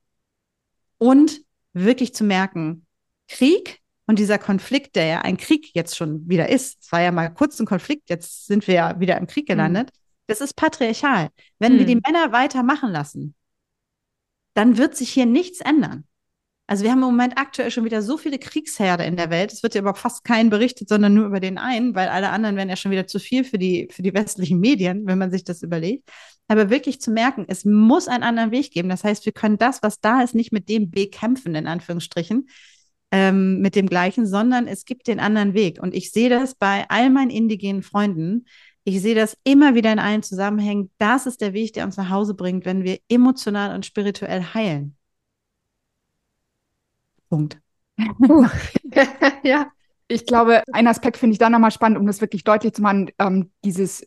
[0.98, 1.42] Und
[1.72, 2.86] wirklich zu merken,
[3.30, 7.12] Krieg und dieser Konflikt, der ja ein Krieg jetzt schon wieder ist, es war ja
[7.12, 9.54] mal kurz ein Konflikt, jetzt sind wir ja wieder im Krieg mhm.
[9.54, 10.00] gelandet, mhm.
[10.28, 11.30] das ist patriarchal.
[11.60, 11.80] Wenn mhm.
[11.80, 13.36] wir die Männer weitermachen lassen,
[14.54, 16.04] dann wird sich hier nichts ändern.
[16.66, 19.52] Also wir haben im Moment aktuell schon wieder so viele Kriegsherde in der Welt.
[19.52, 22.56] Es wird ja über fast keinen berichtet, sondern nur über den einen, weil alle anderen
[22.56, 25.44] wären ja schon wieder zu viel für die, für die westlichen Medien, wenn man sich
[25.44, 26.10] das überlegt.
[26.48, 28.90] Aber wirklich zu merken, es muss einen anderen Weg geben.
[28.90, 32.48] Das heißt, wir können das, was da ist, nicht mit dem bekämpfen, in Anführungsstrichen,
[33.12, 35.82] ähm, mit dem gleichen, sondern es gibt den anderen Weg.
[35.82, 38.46] Und ich sehe das bei all meinen indigenen Freunden.
[38.86, 40.92] Ich sehe das immer wieder in allen Zusammenhängen.
[40.98, 44.98] Das ist der Weg, der uns nach Hause bringt, wenn wir emotional und spirituell heilen.
[47.34, 47.60] Punkt.
[49.44, 49.72] ja.
[50.08, 53.10] Ich glaube, ein Aspekt finde ich da nochmal spannend, um das wirklich deutlich zu machen,
[53.18, 54.06] ähm, dieses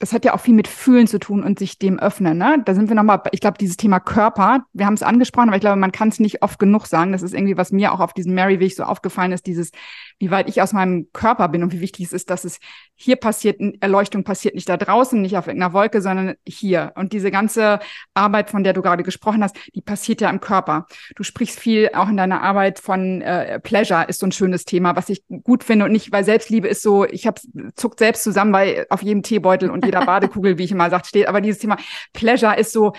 [0.00, 2.38] das hat ja auch viel mit Fühlen zu tun und sich dem öffnen.
[2.38, 2.62] Ne?
[2.64, 5.60] Da sind wir nochmal, ich glaube, dieses Thema Körper, wir haben es angesprochen, aber ich
[5.60, 7.12] glaube, man kann es nicht oft genug sagen.
[7.12, 9.72] Das ist irgendwie, was mir auch auf diesem Mary-Weg so aufgefallen ist, dieses,
[10.18, 12.60] wie weit ich aus meinem Körper bin und wie wichtig es ist, dass es
[12.94, 16.92] hier passiert, Erleuchtung passiert nicht da draußen, nicht auf irgendeiner Wolke, sondern hier.
[16.96, 17.78] Und diese ganze
[18.14, 20.86] Arbeit, von der du gerade gesprochen hast, die passiert ja im Körper.
[21.14, 24.96] Du sprichst viel auch in deiner Arbeit von äh, Pleasure, ist so ein schönes Thema,
[24.96, 27.38] was ich gut finde und nicht, weil Selbstliebe ist so, ich habe
[27.74, 31.26] zuckt selbst zusammen, weil auf jedem Teebeutel und jeder Badekugel, wie ich immer sagt, steht.
[31.26, 31.76] Aber dieses Thema
[32.12, 32.92] Pleasure ist so,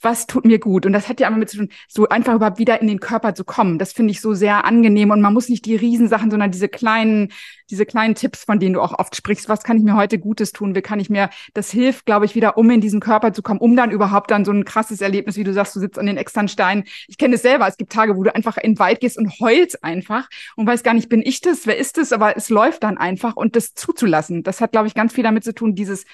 [0.00, 0.86] was tut mir gut?
[0.86, 3.34] Und das hat ja immer mit zu tun, so einfach überhaupt wieder in den Körper
[3.34, 3.78] zu kommen.
[3.78, 5.10] Das finde ich so sehr angenehm.
[5.10, 7.32] Und man muss nicht die Riesensachen, sondern diese kleinen,
[7.70, 9.48] diese kleinen Tipps, von denen du auch oft sprichst.
[9.48, 10.74] Was kann ich mir heute Gutes tun?
[10.74, 13.60] Wie kann ich mir, das hilft, glaube ich, wieder, um in diesen Körper zu kommen,
[13.60, 16.16] um dann überhaupt dann so ein krasses Erlebnis, wie du sagst, du sitzt an den
[16.16, 16.84] externen Steinen.
[17.08, 17.66] Ich kenne es selber.
[17.66, 20.84] Es gibt Tage, wo du einfach in den Wald gehst und heulst einfach und weißt
[20.84, 21.66] gar nicht, bin ich das?
[21.66, 22.12] Wer ist das?
[22.12, 24.42] Aber es läuft dann einfach und das zuzulassen.
[24.42, 26.04] Das hat, glaube ich, ganz viel damit zu tun, dieses,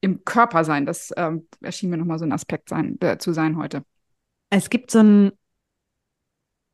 [0.00, 0.86] im Körper sein.
[0.86, 3.82] Das ähm, erschien mir nochmal so ein Aspekt sein, äh, zu sein heute.
[4.50, 5.32] Es gibt so ein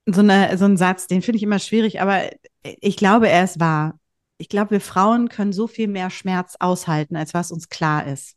[0.07, 2.31] so, eine, so einen Satz, den finde ich immer schwierig, aber
[2.63, 3.99] ich glaube, er ist wahr.
[4.37, 8.37] Ich glaube, wir Frauen können so viel mehr Schmerz aushalten, als was uns klar ist.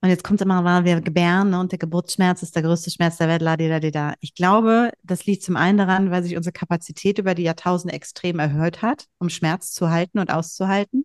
[0.00, 3.16] Und jetzt kommt immer, weil wir gebären ne, und der Geburtsschmerz ist der größte Schmerz
[3.16, 4.14] der Welt, ladidadida.
[4.20, 8.38] Ich glaube, das liegt zum einen daran, weil sich unsere Kapazität über die Jahrtausende extrem
[8.38, 11.04] erhöht hat, um Schmerz zu halten und auszuhalten.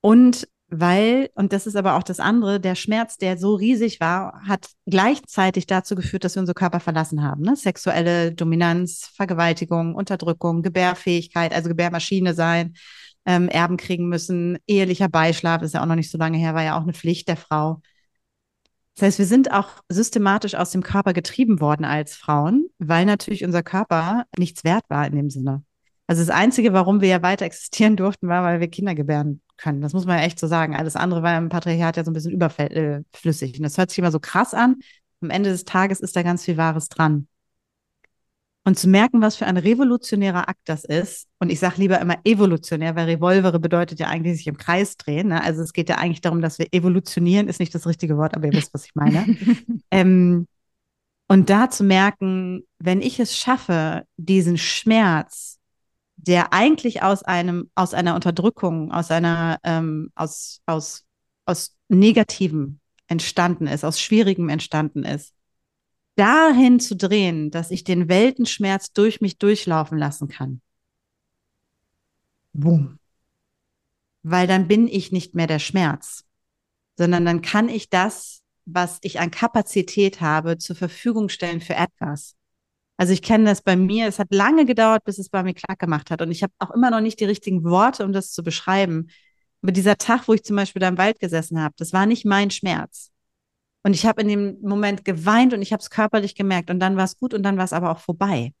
[0.00, 4.40] Und weil, und das ist aber auch das andere, der Schmerz, der so riesig war,
[4.48, 7.42] hat gleichzeitig dazu geführt, dass wir unseren Körper verlassen haben.
[7.42, 7.56] Ne?
[7.56, 12.72] Sexuelle Dominanz, Vergewaltigung, Unterdrückung, Gebärfähigkeit, also Gebärmaschine sein,
[13.26, 16.64] ähm, Erben kriegen müssen, ehelicher Beischlaf, ist ja auch noch nicht so lange her, war
[16.64, 17.82] ja auch eine Pflicht der Frau.
[18.94, 23.44] Das heißt, wir sind auch systematisch aus dem Körper getrieben worden als Frauen, weil natürlich
[23.44, 25.64] unser Körper nichts wert war in dem Sinne.
[26.06, 29.80] Also das Einzige, warum wir ja weiter existieren durften, war, weil wir Kinder gebären können.
[29.80, 30.76] Das muss man ja echt so sagen.
[30.76, 33.56] Alles andere war im Patriarchat ja so ein bisschen überflüssig.
[33.56, 34.76] Und das hört sich immer so krass an.
[35.22, 37.28] Am Ende des Tages ist da ganz viel Wahres dran.
[38.64, 42.18] Und zu merken, was für ein revolutionärer Akt das ist, und ich sage lieber immer
[42.24, 45.28] evolutionär, weil Revolvere bedeutet ja eigentlich sich im Kreis drehen.
[45.28, 45.42] Ne?
[45.42, 48.46] Also es geht ja eigentlich darum, dass wir evolutionieren, ist nicht das richtige Wort, aber
[48.46, 49.36] ihr wisst, was ich meine.
[49.90, 50.46] ähm,
[51.26, 55.58] und da zu merken, wenn ich es schaffe, diesen Schmerz
[56.22, 61.04] der eigentlich aus einem, aus einer Unterdrückung, aus einer, ähm, aus, aus,
[61.46, 65.34] aus Negativem entstanden ist, aus Schwierigem entstanden ist,
[66.14, 70.60] dahin zu drehen, dass ich den Weltenschmerz durch mich durchlaufen lassen kann.
[72.52, 72.98] Boom.
[74.22, 76.24] Weil dann bin ich nicht mehr der Schmerz,
[76.96, 82.36] sondern dann kann ich das, was ich an Kapazität habe, zur Verfügung stellen für etwas.
[82.96, 84.06] Also ich kenne das bei mir.
[84.06, 86.22] Es hat lange gedauert, bis es bei mir klar gemacht hat.
[86.22, 89.08] Und ich habe auch immer noch nicht die richtigen Worte, um das zu beschreiben.
[89.62, 92.24] Aber dieser Tag, wo ich zum Beispiel da im Wald gesessen habe, das war nicht
[92.24, 93.10] mein Schmerz.
[93.82, 96.70] Und ich habe in dem Moment geweint und ich habe es körperlich gemerkt.
[96.70, 98.52] Und dann war es gut und dann war es aber auch vorbei.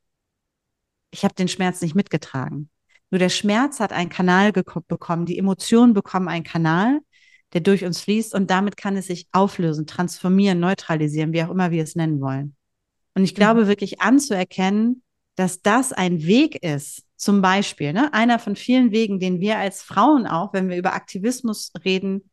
[1.10, 2.70] Ich habe den Schmerz nicht mitgetragen.
[3.10, 7.00] Nur der Schmerz hat einen Kanal bekommen, die Emotionen bekommen einen Kanal,
[7.52, 11.70] der durch uns fließt und damit kann es sich auflösen, transformieren, neutralisieren, wie auch immer
[11.70, 12.56] wir es nennen wollen.
[13.14, 15.02] Und ich glaube wirklich anzuerkennen,
[15.36, 19.82] dass das ein Weg ist, zum Beispiel, ne, einer von vielen Wegen, den wir als
[19.82, 22.28] Frauen auch, wenn wir über Aktivismus reden,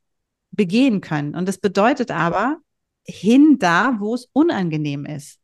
[0.51, 1.35] begehen können.
[1.35, 2.57] Und das bedeutet aber
[3.05, 5.38] hin da, wo es unangenehm ist.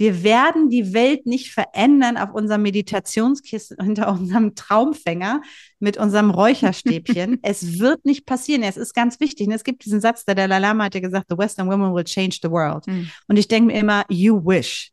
[0.00, 5.42] Wir werden die Welt nicht verändern auf unserem Meditationskissen hinter unserem Traumfänger
[5.78, 7.38] mit unserem Räucherstäbchen.
[7.42, 8.62] es wird nicht passieren.
[8.62, 9.46] Es ist ganz wichtig.
[9.46, 12.04] Und es gibt diesen Satz, der Dalai Lama hat ja gesagt, the Western woman will
[12.04, 12.86] change the world.
[12.86, 13.10] Mhm.
[13.28, 14.90] Und ich denke mir immer, you wish.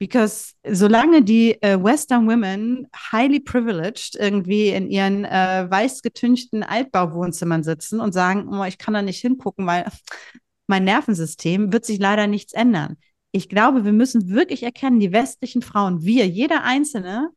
[0.00, 7.62] Because solange die äh, Western Women highly privileged irgendwie in ihren äh, weiß getünchten Altbauwohnzimmern
[7.62, 9.86] sitzen und sagen, oh, ich kann da nicht hingucken, weil
[10.66, 12.96] mein Nervensystem wird sich leider nichts ändern
[13.32, 17.30] ich glaube, wir müssen wirklich erkennen, die westlichen Frauen, wir, jeder Einzelne,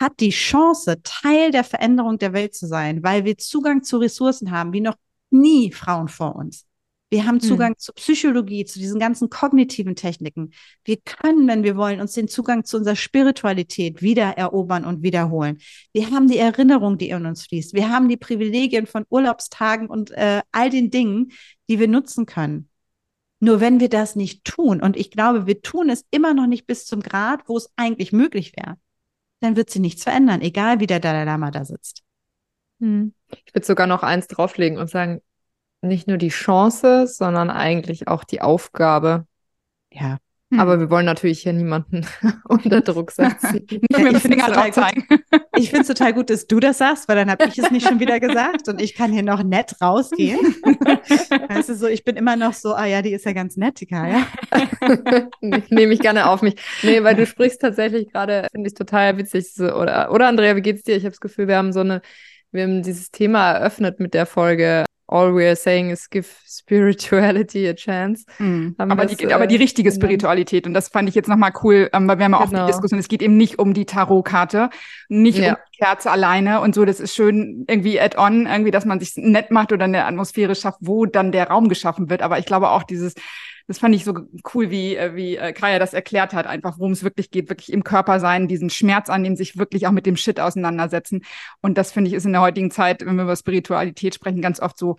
[0.00, 4.50] hat die Chance, Teil der Veränderung der Welt zu sein, weil wir Zugang zu Ressourcen
[4.50, 4.96] haben, wie noch
[5.30, 6.64] nie Frauen vor uns.
[7.10, 7.78] Wir haben Zugang hm.
[7.78, 10.50] zu Psychologie, zu diesen ganzen kognitiven Techniken.
[10.84, 15.58] Wir können, wenn wir wollen, uns den Zugang zu unserer Spiritualität wieder erobern und wiederholen.
[15.94, 17.72] Wir haben die Erinnerung, die in uns fließt.
[17.72, 21.32] Wir haben die Privilegien von Urlaubstagen und äh, all den Dingen,
[21.70, 22.67] die wir nutzen können.
[23.40, 26.66] Nur wenn wir das nicht tun, und ich glaube, wir tun es immer noch nicht
[26.66, 28.76] bis zum Grad, wo es eigentlich möglich wäre,
[29.40, 32.02] dann wird sie nichts verändern, egal wie der Dalai Lama da sitzt.
[32.80, 33.14] Hm.
[33.46, 35.20] Ich würde sogar noch eins drauflegen und sagen,
[35.80, 39.26] nicht nur die Chance, sondern eigentlich auch die Aufgabe.
[39.92, 40.18] Ja.
[40.50, 40.60] Hm.
[40.60, 42.06] Aber wir wollen natürlich hier niemanden
[42.48, 43.66] unter Druck setzen.
[43.70, 45.06] nicht mit dem Finger drauf zeigen.
[45.56, 47.86] Ich finde es total gut, dass du das sagst, weil dann habe ich es nicht
[47.86, 50.38] schon wieder gesagt und ich kann hier noch nett rausgehen.
[50.40, 53.80] weißt du, so, ich bin immer noch so, ah ja, die ist ja ganz nett,
[53.80, 54.26] die Kaya.
[55.68, 56.54] Nehme ich gerne auf mich.
[56.82, 59.52] Nee, weil du sprichst tatsächlich gerade, finde ich total witzig.
[59.52, 60.96] So, oder, oder Andrea, wie geht's dir?
[60.96, 62.00] Ich habe das Gefühl, wir haben so eine,
[62.52, 67.66] wir haben dieses Thema eröffnet mit der Folge all we are saying is give spirituality
[67.68, 68.24] a chance.
[68.38, 68.74] Mhm.
[68.78, 70.66] Aber, das, die, aber die richtige Spiritualität.
[70.66, 72.60] Und das fand ich jetzt nochmal cool, ähm, weil wir haben ja genau.
[72.60, 74.70] auch die Diskussion, es geht eben nicht um die Tarotkarte,
[75.08, 75.54] nicht ja.
[75.54, 76.84] um die Kerze alleine und so.
[76.84, 80.78] Das ist schön irgendwie add-on, irgendwie, dass man sich nett macht oder eine Atmosphäre schafft,
[80.80, 82.22] wo dann der Raum geschaffen wird.
[82.22, 83.14] Aber ich glaube auch dieses
[83.68, 84.14] das fand ich so
[84.54, 87.70] cool, wie, äh, wie äh, Kaya das erklärt hat, einfach worum es wirklich geht, wirklich
[87.70, 91.22] im Körper sein, diesen Schmerz annehmen, sich wirklich auch mit dem Shit auseinandersetzen.
[91.60, 94.58] Und das finde ich ist in der heutigen Zeit, wenn wir über Spiritualität sprechen, ganz
[94.58, 94.96] oft so,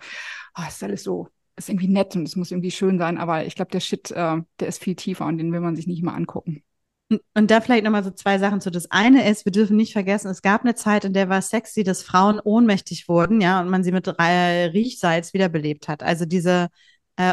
[0.56, 3.56] oh, ist alles so, ist irgendwie nett und es muss irgendwie schön sein, aber ich
[3.56, 6.14] glaube, der Shit, äh, der ist viel tiefer und den will man sich nicht mal
[6.14, 6.62] angucken.
[7.34, 8.70] Und da vielleicht nochmal so zwei Sachen zu.
[8.70, 11.82] Das eine ist, wir dürfen nicht vergessen, es gab eine Zeit, in der war sexy,
[11.82, 16.04] dass Frauen ohnmächtig wurden, ja, und man sie mit Riechsalz wiederbelebt hat.
[16.04, 16.68] Also diese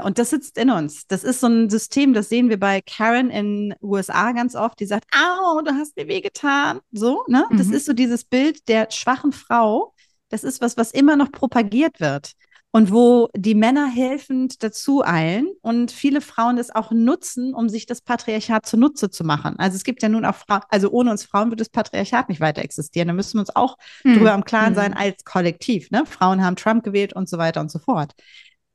[0.03, 1.07] und das sitzt in uns.
[1.07, 4.85] Das ist so ein System, das sehen wir bei Karen in USA ganz oft, die
[4.85, 6.79] sagt, au, du hast mir wehgetan.
[6.91, 7.45] So, ne?
[7.49, 7.57] Mhm.
[7.57, 9.93] Das ist so dieses Bild der schwachen Frau.
[10.29, 12.33] Das ist was, was immer noch propagiert wird.
[12.71, 17.85] Und wo die Männer helfend dazu eilen und viele Frauen das auch nutzen, um sich
[17.85, 19.55] das Patriarchat zunutze zu machen.
[19.57, 22.41] Also es gibt ja nun auch Frauen, also ohne uns Frauen wird das Patriarchat nicht
[22.41, 23.07] weiter existieren.
[23.07, 24.15] Da müssen wir uns auch mhm.
[24.15, 24.97] drüber im Klaren sein mhm.
[24.97, 25.89] als Kollektiv.
[25.91, 26.03] Ne?
[26.05, 28.13] Frauen haben Trump gewählt und so weiter und so fort.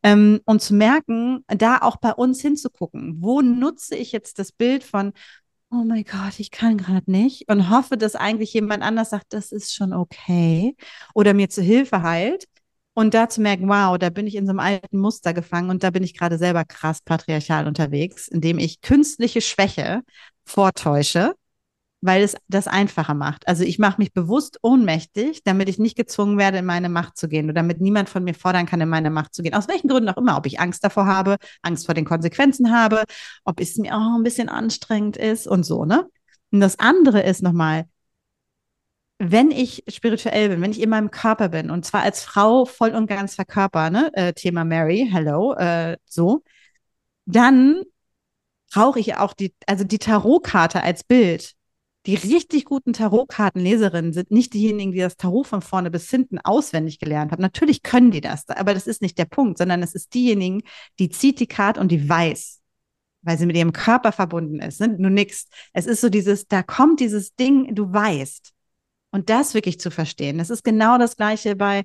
[0.02, 4.82] Ähm, und zu merken, da auch bei uns hinzugucken, wo nutze ich jetzt das Bild
[4.82, 5.12] von,
[5.70, 9.52] oh mein Gott, ich kann gerade nicht und hoffe, dass eigentlich jemand anders sagt, das
[9.52, 10.76] ist schon okay
[11.14, 12.46] oder mir zu Hilfe heilt.
[12.94, 15.82] Und da zu merken, wow, da bin ich in so einem alten Muster gefangen und
[15.82, 20.02] da bin ich gerade selber krass patriarchal unterwegs, indem ich künstliche Schwäche
[20.44, 21.34] vortäusche
[22.02, 23.46] weil es das einfacher macht.
[23.46, 27.28] Also ich mache mich bewusst ohnmächtig, damit ich nicht gezwungen werde, in meine Macht zu
[27.28, 29.54] gehen oder damit niemand von mir fordern kann, in meine Macht zu gehen.
[29.54, 33.04] Aus welchen Gründen auch immer, ob ich Angst davor habe, Angst vor den Konsequenzen habe,
[33.44, 36.08] ob es mir auch ein bisschen anstrengend ist und so, ne?
[36.50, 37.86] Und das andere ist nochmal,
[39.18, 42.90] wenn ich spirituell bin, wenn ich in meinem Körper bin und zwar als Frau voll
[42.90, 44.10] und ganz verkörper, ne?
[44.14, 46.42] Äh, Thema Mary, hello, äh, so,
[47.26, 47.82] dann
[48.72, 51.54] brauche ich auch die, also die Tarotkarte als Bild
[52.06, 56.98] die richtig guten Tarotkartenleserinnen sind nicht diejenigen, die das Tarot von vorne bis hinten auswendig
[56.98, 57.42] gelernt haben.
[57.42, 60.62] Natürlich können die das, aber das ist nicht der Punkt, sondern es ist diejenigen,
[60.98, 62.60] die zieht die Karte und die weiß,
[63.22, 64.80] weil sie mit ihrem Körper verbunden ist.
[64.80, 64.96] Ne?
[64.98, 65.46] Du nix.
[65.72, 68.52] Es ist so dieses, da kommt dieses Ding, du weißt.
[69.14, 70.38] Und das wirklich zu verstehen.
[70.38, 71.84] Das ist genau das Gleiche bei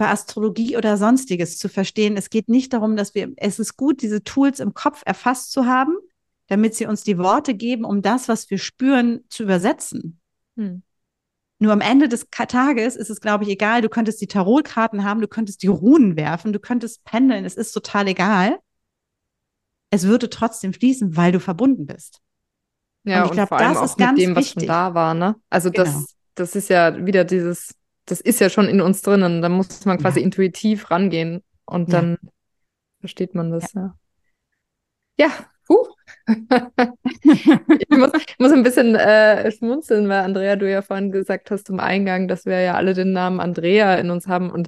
[0.00, 2.16] bei Astrologie oder sonstiges zu verstehen.
[2.16, 5.66] Es geht nicht darum, dass wir, es ist gut, diese Tools im Kopf erfasst zu
[5.66, 5.94] haben,
[6.50, 10.20] damit sie uns die Worte geben, um das, was wir spüren, zu übersetzen.
[10.56, 10.82] Hm.
[11.60, 13.82] Nur am Ende des Tages ist es, glaube ich, egal.
[13.82, 17.70] Du könntest die Tarotkarten haben, du könntest die Runen werfen, du könntest pendeln, es ist
[17.70, 18.58] total egal.
[19.90, 22.20] Es würde trotzdem fließen, weil du verbunden bist.
[23.04, 24.62] Ja, und ich glaube, das ist ganz dem, was wichtig.
[24.62, 25.36] schon da war, ne?
[25.50, 25.84] Also genau.
[25.84, 27.76] das, das ist ja wieder dieses,
[28.06, 29.40] das ist ja schon in uns drinnen.
[29.40, 30.24] Da muss man quasi ja.
[30.24, 32.28] intuitiv rangehen und dann ja.
[32.98, 33.94] versteht man das, ja.
[35.16, 35.30] Ja,
[35.70, 35.86] Puh.
[36.26, 38.10] ich muss,
[38.40, 42.44] muss ein bisschen äh, schmunzeln, weil Andrea, du ja vorhin gesagt hast zum Eingang, dass
[42.44, 44.50] wir ja alle den Namen Andrea in uns haben.
[44.50, 44.66] Und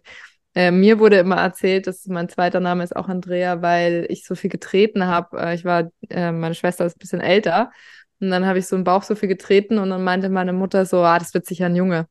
[0.54, 4.36] äh, mir wurde immer erzählt, dass mein zweiter Name ist auch Andrea, weil ich so
[4.36, 5.38] viel getreten habe.
[5.40, 7.72] Äh, ich war, äh, meine Schwester ist ein bisschen älter.
[8.20, 10.86] Und dann habe ich so im Bauch so viel getreten und dann meinte meine Mutter
[10.86, 12.06] so, ah, das wird sicher ein Junge.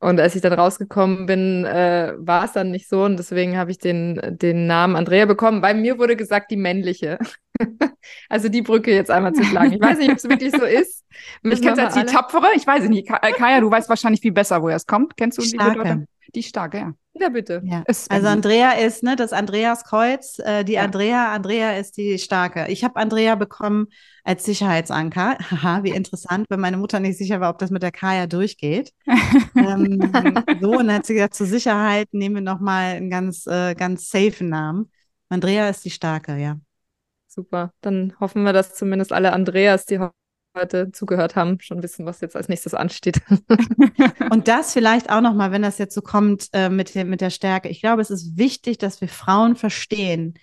[0.00, 3.70] Und als ich dann rausgekommen bin, äh, war es dann nicht so und deswegen habe
[3.70, 5.62] ich den, den Namen Andrea bekommen.
[5.62, 7.18] Bei mir wurde gesagt, die männliche.
[8.28, 9.72] also die Brücke jetzt einmal zu schlagen.
[9.72, 11.04] Ich weiß nicht, ob es wirklich so ist.
[11.42, 12.48] ich kenne jetzt die Tapfere.
[12.54, 13.08] Ich weiß es nicht.
[13.08, 15.16] Äh, Kaya, du weißt wahrscheinlich viel besser, woher es kommt.
[15.16, 16.06] Kennst du die Starke.
[16.34, 16.94] Die Starke, ja.
[17.16, 17.62] Ja, bitte.
[17.64, 17.84] Ja.
[17.86, 20.82] Also Andrea ist ne, das Andreaskreuz, äh, die ja.
[20.82, 22.66] Andrea, Andrea ist die Starke.
[22.68, 23.86] Ich habe Andrea bekommen
[24.24, 25.38] als Sicherheitsanker.
[25.50, 28.92] Haha, wie interessant, wenn meine Mutter nicht sicher war, ob das mit der Kaya durchgeht.
[29.56, 30.10] ähm,
[30.60, 34.10] so, und dann hat sie gesagt, zur Sicherheit nehmen wir nochmal einen ganz, äh, ganz
[34.10, 34.90] safen Namen.
[35.28, 36.58] Andrea ist die Starke, ja.
[37.28, 37.72] Super.
[37.80, 40.00] Dann hoffen wir, dass zumindest alle Andreas, die
[40.54, 43.20] heute zugehört haben, schon wissen, was jetzt als nächstes ansteht.
[44.30, 47.68] und das vielleicht auch nochmal, wenn das jetzt so kommt äh, mit, mit der Stärke.
[47.68, 50.34] Ich glaube, es ist wichtig, dass wir Frauen verstehen,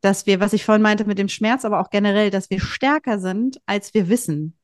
[0.00, 3.18] dass wir, was ich vorhin meinte mit dem Schmerz, aber auch generell, dass wir stärker
[3.18, 4.56] sind, als wir wissen.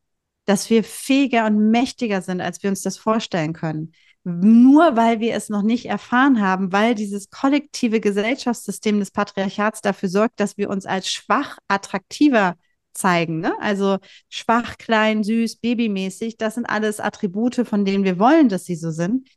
[0.44, 3.92] Dass wir fähiger und mächtiger sind, als wir uns das vorstellen können.
[4.24, 10.08] Nur weil wir es noch nicht erfahren haben, weil dieses kollektive Gesellschaftssystem des Patriarchats dafür
[10.08, 12.54] sorgt, dass wir uns als schwach attraktiver
[12.92, 13.40] zeigen.
[13.40, 13.54] Ne?
[13.60, 18.76] Also schwach, klein, süß, babymäßig, das sind alles Attribute, von denen wir wollen, dass sie
[18.76, 19.28] so sind.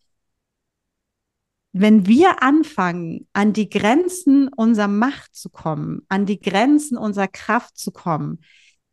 [1.72, 7.78] Wenn wir anfangen, an die Grenzen unserer Macht zu kommen, an die Grenzen unserer Kraft
[7.78, 8.40] zu kommen,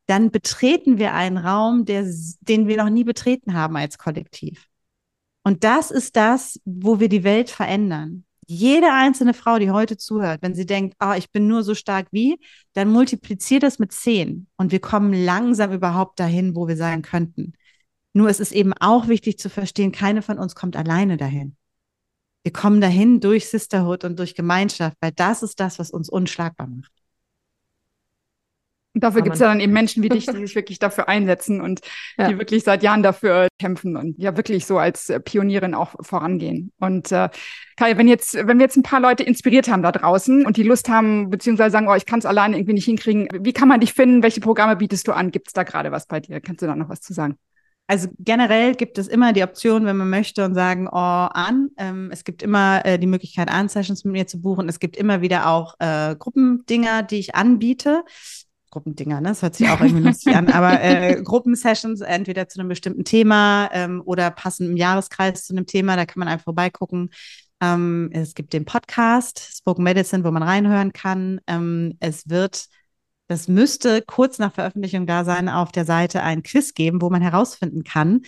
[0.07, 2.05] dann betreten wir einen Raum, der,
[2.41, 4.67] den wir noch nie betreten haben als Kollektiv.
[5.45, 8.25] Und das ist das, wo wir die Welt verändern.
[8.55, 12.09] Jede einzelne Frau, die heute zuhört, wenn sie denkt, ah, ich bin nur so stark
[12.11, 12.39] wie,
[12.75, 17.55] dann multipliziert das mit zehn und wir kommen langsam überhaupt dahin, wo wir sein könnten.
[18.13, 21.57] Nur es ist eben auch wichtig zu verstehen, keine von uns kommt alleine dahin.
[22.43, 26.67] Wir kommen dahin durch Sisterhood und durch Gemeinschaft, weil das ist das, was uns unschlagbar
[26.67, 26.93] macht.
[28.95, 31.61] Und dafür gibt es ja dann eben Menschen wie dich, die sich wirklich dafür einsetzen
[31.61, 31.81] und
[32.19, 32.29] ja.
[32.29, 36.73] die wirklich seit Jahren dafür kämpfen und ja wirklich so als äh, Pionierin auch vorangehen.
[36.79, 37.31] Und äh,
[37.77, 40.63] Kai, wenn jetzt, wenn wir jetzt ein paar Leute inspiriert haben da draußen und die
[40.63, 43.81] Lust haben, beziehungsweise sagen, oh, ich kann es alleine irgendwie nicht hinkriegen, wie kann man
[43.81, 44.23] dich finden?
[44.23, 45.31] Welche Programme bietest du an?
[45.31, 46.41] Gibt es da gerade was bei dir?
[46.41, 47.37] Kannst du da noch was zu sagen?
[47.87, 51.71] Also generell gibt es immer die Option, wenn man möchte und sagen, oh, an.
[51.77, 54.69] Ähm, es gibt immer äh, die Möglichkeit, An-Sessions mit mir zu buchen.
[54.69, 58.05] Es gibt immer wieder auch äh, Gruppendinger, die ich anbiete.
[58.73, 59.29] Gruppendinger, ne?
[59.29, 63.71] Das hört sich auch irgendwie lustig an, aber äh, Gruppensessions entweder zu einem bestimmten Thema
[63.73, 67.11] ähm, oder passend im Jahreskreis zu einem Thema, da kann man einfach vorbeigucken.
[67.61, 71.41] Ähm, es gibt den Podcast Spoken Medicine, wo man reinhören kann.
[71.47, 72.67] Ähm, es wird,
[73.29, 77.23] das müsste kurz nach Veröffentlichung da sein, auf der Seite ein Quiz geben, wo man
[77.23, 78.23] herausfinden kann,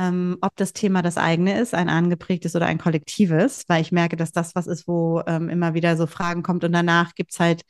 [0.00, 4.16] ähm, ob das Thema das eigene ist, ein angeprägtes oder ein kollektives, weil ich merke,
[4.16, 7.40] dass das was ist, wo ähm, immer wieder so Fragen kommt und danach gibt es
[7.40, 7.62] halt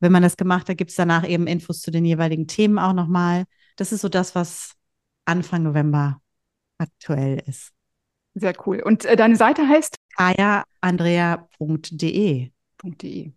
[0.00, 2.92] wenn man das gemacht hat, gibt es danach eben Infos zu den jeweiligen Themen auch
[2.92, 3.44] nochmal.
[3.76, 4.72] Das ist so das, was
[5.24, 6.20] Anfang November
[6.78, 7.72] aktuell ist.
[8.34, 8.82] Sehr cool.
[8.82, 9.96] Und äh, deine Seite heißt?
[10.16, 12.50] ayaandrea.de.
[12.82, 13.32] .de.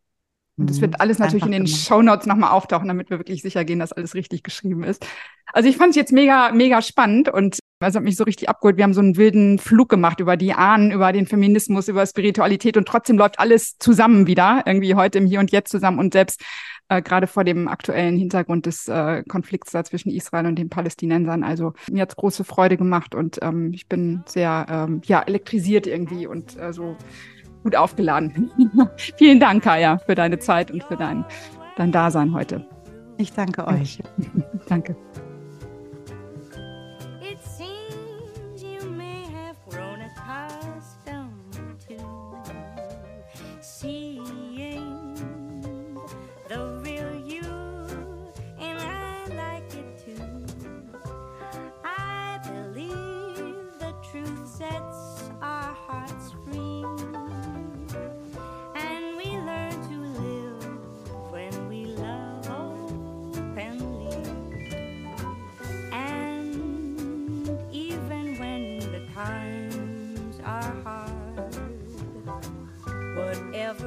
[0.57, 0.97] Und das wird mhm.
[0.99, 4.13] alles natürlich in den Show Notes nochmal auftauchen, damit wir wirklich sicher gehen, dass alles
[4.13, 5.07] richtig geschrieben ist.
[5.53, 8.77] Also ich fand es jetzt mega, mega spannend und es hat mich so richtig abgeholt.
[8.77, 12.75] Wir haben so einen wilden Flug gemacht über die Ahnen, über den Feminismus, über Spiritualität
[12.75, 16.41] und trotzdem läuft alles zusammen wieder, irgendwie heute im Hier und Jetzt zusammen und selbst
[16.89, 21.43] äh, gerade vor dem aktuellen Hintergrund des äh, Konflikts da zwischen Israel und den Palästinensern.
[21.43, 26.27] Also mir hat große Freude gemacht und ähm, ich bin sehr ähm, ja, elektrisiert irgendwie
[26.27, 26.97] und äh, so
[27.63, 28.51] gut aufgeladen.
[29.17, 31.23] Vielen Dank, Kaya, für deine Zeit und für dein,
[31.77, 32.65] dein Dasein heute.
[33.17, 34.01] Ich danke euch.
[34.67, 34.95] danke.